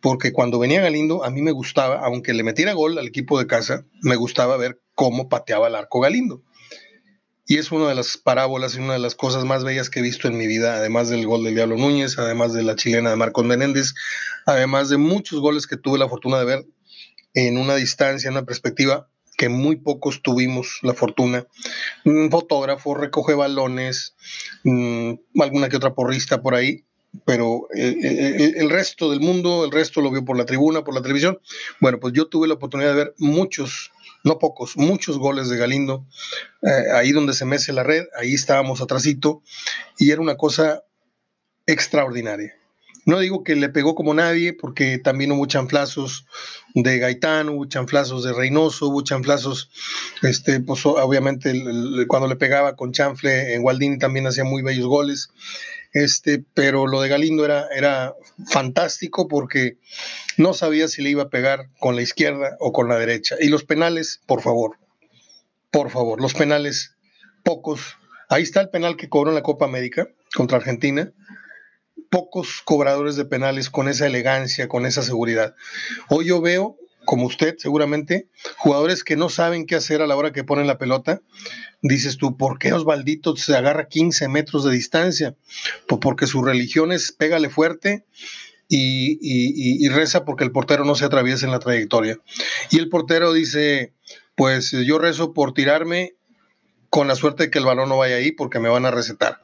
porque 0.02 0.32
cuando 0.34 0.60
venía 0.60 0.82
Galindo 0.82 1.24
a 1.24 1.30
mí 1.30 1.42
me 1.42 1.52
gustaba, 1.52 2.02
aunque 2.06 2.34
le 2.34 2.44
metiera 2.44 2.74
gol 2.74 2.98
al 2.98 3.08
equipo 3.08 3.40
de 3.40 3.48
casa, 3.48 3.86
me 4.02 4.16
gustaba 4.16 4.58
ver 4.58 4.82
cómo 4.96 5.30
pateaba 5.30 5.68
el 5.68 5.76
arco 5.76 6.00
Galindo. 6.00 6.44
Y 7.46 7.58
es 7.58 7.72
una 7.72 7.90
de 7.90 7.96
las 7.96 8.18
parábolas 8.18 8.76
y 8.76 8.80
una 8.80 8.94
de 8.94 9.00
las 9.00 9.16
cosas 9.16 9.44
más 9.44 9.64
bellas 9.64 9.90
que 9.90 10.00
he 10.00 10.04
visto 10.04 10.28
en 10.28 10.38
mi 10.38 10.48
vida, 10.48 10.76
además 10.76 11.10
del 11.10 11.26
gol 11.26 11.44
del 11.44 11.56
Diablo 11.56 11.76
Núñez, 11.76 12.18
además 12.18 12.54
de 12.54 12.64
la 12.64 12.76
chilena 12.76 13.10
de 13.10 13.16
Marcos 13.18 13.44
Menéndez, 13.46 13.94
además 14.46 14.90
de 14.90 14.98
muchos 14.98 15.40
goles 15.42 15.68
que 15.68 15.76
tuve 15.76 16.00
la 16.00 16.08
fortuna 16.08 16.40
de 16.40 16.46
ver 16.46 16.66
en 17.34 17.58
una 17.58 17.76
distancia, 17.76 18.28
en 18.28 18.36
una 18.36 18.46
perspectiva 18.46 19.10
que 19.38 19.50
muy 19.50 19.78
pocos 19.78 20.22
tuvimos 20.22 20.80
la 20.82 20.94
fortuna. 20.94 21.48
Un 22.06 22.30
fotógrafo 22.30 22.96
recoge 22.96 23.34
balones, 23.34 24.16
mm, 24.64 25.14
alguna 25.40 25.70
que 25.70 25.78
otra 25.78 25.94
porrista 25.94 26.42
por 26.42 26.56
ahí, 26.56 26.84
pero 27.26 27.68
eh, 27.76 27.96
eh, 28.02 28.36
eh, 28.40 28.54
el, 28.58 28.70
resto 28.70 29.12
del 29.12 29.20
mundo, 29.20 29.66
el 29.66 29.72
resto 29.72 30.02
lo 30.02 30.12
vio 30.12 30.26
por 30.26 30.38
la 30.38 30.46
tribuna, 30.46 30.84
por 30.84 30.96
la 30.96 31.02
televisión. 31.02 31.40
Bueno, 31.80 32.00
pues 32.00 32.14
yo 32.14 32.28
tuve 32.28 32.48
la 32.48 32.56
oportunidad 32.56 32.90
de 32.90 32.96
ver 32.96 33.16
muchos, 33.18 33.92
no 34.24 34.40
pocos, 34.40 34.78
muchos 34.78 35.18
goles 35.18 35.50
de 35.50 35.58
Galindo, 35.58 36.06
ahí 36.94 37.12
donde 37.12 37.34
se 37.34 37.46
mece 37.46 37.74
la 37.74 37.84
red, 37.84 38.06
ahí 38.20 38.34
estábamos 38.34 38.82
atrasito, 38.82 39.44
y 39.98 40.12
era 40.12 40.22
una 40.22 40.38
cosa 40.38 40.84
extraordinaria. 41.66 42.56
No 43.06 43.20
digo 43.20 43.44
que 43.44 43.56
le 43.56 43.70
pegó 43.70 43.96
como 43.96 44.14
nadie, 44.14 44.54
porque 44.54 44.98
también 44.98 45.32
hubo 45.32 45.46
chanflazos 45.46 46.26
de 46.74 47.00
Gaitán, 47.00 47.50
hubo 47.50 47.66
chanflazos 47.66 48.24
de 48.24 48.34
Reynoso, 48.34 48.88
hubo 48.88 49.02
chanflazos, 49.02 49.70
este, 50.22 50.62
pues 50.62 50.86
obviamente 50.86 51.54
cuando 52.08 52.28
le 52.28 52.36
pegaba 52.36 52.76
con 52.76 52.94
chanfle 52.94 53.54
en 53.54 53.64
Waldini 53.64 53.98
también 53.98 54.28
hacía 54.28 54.44
muy 54.44 54.62
bellos 54.62 54.88
goles. 54.88 55.30
Este, 55.92 56.44
pero 56.56 56.88
lo 56.88 57.02
de 57.02 57.10
Galindo 57.10 57.46
era, 57.46 57.68
era 57.68 58.16
fantástico 58.48 59.28
porque 59.28 59.78
no 60.38 60.54
sabía 60.54 60.88
si 60.88 61.04
le 61.04 61.12
iba 61.12 61.24
a 61.24 61.30
pegar 61.30 61.70
con 61.80 61.96
la 61.96 62.02
izquierda 62.02 62.58
o 62.60 62.72
con 62.74 62.88
la 62.88 62.98
derecha. 62.98 63.36
Y 63.40 63.50
los 63.50 63.64
penales, 63.64 64.20
por 64.26 64.42
favor, 64.42 64.78
por 65.70 65.92
favor, 65.92 66.20
los 66.20 66.34
penales, 66.34 66.96
pocos. 67.44 67.96
Ahí 68.30 68.42
está 68.42 68.62
el 68.62 68.70
penal 68.70 68.98
que 68.98 69.10
cobró 69.10 69.30
en 69.30 69.36
la 69.36 69.44
Copa 69.44 69.66
América 69.66 70.08
contra 70.34 70.58
Argentina 70.58 71.14
pocos 72.14 72.62
cobradores 72.64 73.16
de 73.16 73.26
penales 73.26 73.72
con 73.72 73.88
esa 73.90 74.06
elegancia, 74.06 74.68
con 74.68 74.86
esa 74.86 75.02
seguridad. 75.02 75.56
Hoy 76.10 76.28
yo 76.28 76.42
veo, 76.42 76.78
como 77.06 77.26
usted 77.26 77.56
seguramente, 77.58 78.28
jugadores 78.58 79.04
que 79.04 79.16
no 79.16 79.30
saben 79.30 79.66
qué 79.66 79.74
hacer 79.74 80.00
a 80.00 80.06
la 80.06 80.16
hora 80.16 80.32
que 80.32 80.44
ponen 80.44 80.68
la 80.68 80.78
pelota. 80.78 81.24
Dices 81.82 82.18
tú, 82.18 82.38
¿por 82.38 82.60
qué 82.60 82.72
Osvaldito 82.72 83.36
se 83.36 83.58
agarra 83.58 83.88
15 83.88 84.28
metros 84.28 84.64
de 84.64 84.74
distancia? 84.74 85.36
Pues 85.88 85.98
porque 86.04 86.28
su 86.28 86.44
religión 86.44 86.92
es 86.92 87.12
pégale 87.12 87.50
fuerte 87.50 88.06
y, 88.70 89.88
reza 89.90 90.24
porque 90.24 90.44
el 90.44 90.52
portero 90.52 90.86
no 90.86 90.94
se 90.94 91.06
atraviese 91.06 91.46
en 91.46 91.52
la 91.52 91.58
trayectoria. 91.58 92.20
Y 92.70 92.78
el 92.78 92.90
portero 92.90 93.34
dice, 93.34 93.92
pues 94.36 94.70
yo 94.70 95.00
rezo 95.00 95.34
por 95.34 95.56
tirarme 95.56 96.14
con 96.92 97.08
la 97.08 97.16
suerte 97.16 97.46
de 97.46 97.50
que 97.50 97.58
el 97.58 97.66
balón 97.66 97.90
no 97.90 97.98
vaya 97.98 98.18
ahí 98.18 98.32
porque 98.32 98.60
me 98.60 98.70
van 98.70 98.86
a 98.86 98.92
recetar. 98.92 99.43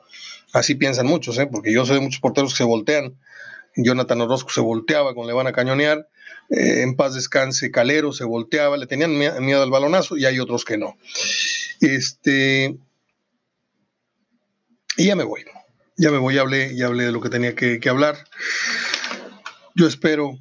Así 0.54 0.76
piensan 0.76 1.06
muchos, 1.06 1.38
¿eh? 1.38 1.48
porque 1.48 1.72
yo 1.72 1.86
soy 1.86 1.96
de 1.96 2.02
muchos 2.02 2.20
porteros 2.20 2.54
que 2.54 2.58
se 2.58 2.64
voltean. 2.64 3.18
Jonathan 3.76 4.22
Orozco 4.22 4.50
se 4.50 4.62
volteaba 4.62 5.14
cuando 5.14 5.32
le 5.32 5.36
van 5.36 5.48
a 5.48 5.52
cañonear. 5.52 6.08
Eh, 6.50 6.82
en 6.82 6.96
paz 6.96 7.14
descanse, 7.14 7.72
Calero 7.72 8.12
se 8.12 8.24
volteaba, 8.24 8.78
le 8.78 8.88
tenían 8.88 9.18
miedo 9.18 9.62
al 9.62 9.70
balonazo 9.70 10.18
y 10.18 10.26
hay 10.26 10.40
otros 10.40 10.66
que 10.66 10.78
no. 10.78 10.98
Este. 11.80 12.76
Y 14.98 15.06
ya 15.06 15.16
me 15.16 15.24
voy. 15.24 15.46
Ya 15.98 16.12
me 16.12 16.18
voy, 16.18 16.36
ya 16.36 16.42
hablé, 16.42 16.76
ya 16.76 16.88
hablé 16.88 17.06
de 17.06 17.12
lo 17.12 17.22
que 17.22 17.30
tenía 17.30 17.56
que 17.56 17.90
hablar. 17.90 18.18
Yo 19.76 19.86
espero 19.88 20.40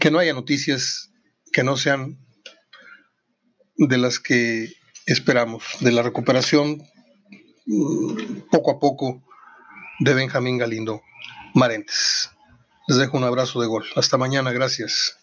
que 0.00 0.10
no 0.10 0.18
haya 0.18 0.32
noticias 0.32 1.10
que 1.52 1.62
no 1.62 1.76
sean 1.76 2.18
de 3.76 3.98
las 3.98 4.18
que 4.18 4.72
esperamos, 5.06 5.64
de 5.80 5.92
la 5.92 6.02
recuperación 6.02 6.82
poco 8.50 8.70
a 8.70 8.80
poco 8.80 9.22
de 10.00 10.14
Benjamín 10.14 10.58
Galindo 10.58 11.02
Marentes. 11.54 12.30
Les 12.86 12.98
dejo 12.98 13.16
un 13.16 13.24
abrazo 13.24 13.60
de 13.60 13.66
gol. 13.66 13.84
Hasta 13.96 14.16
mañana, 14.16 14.52
gracias. 14.52 15.18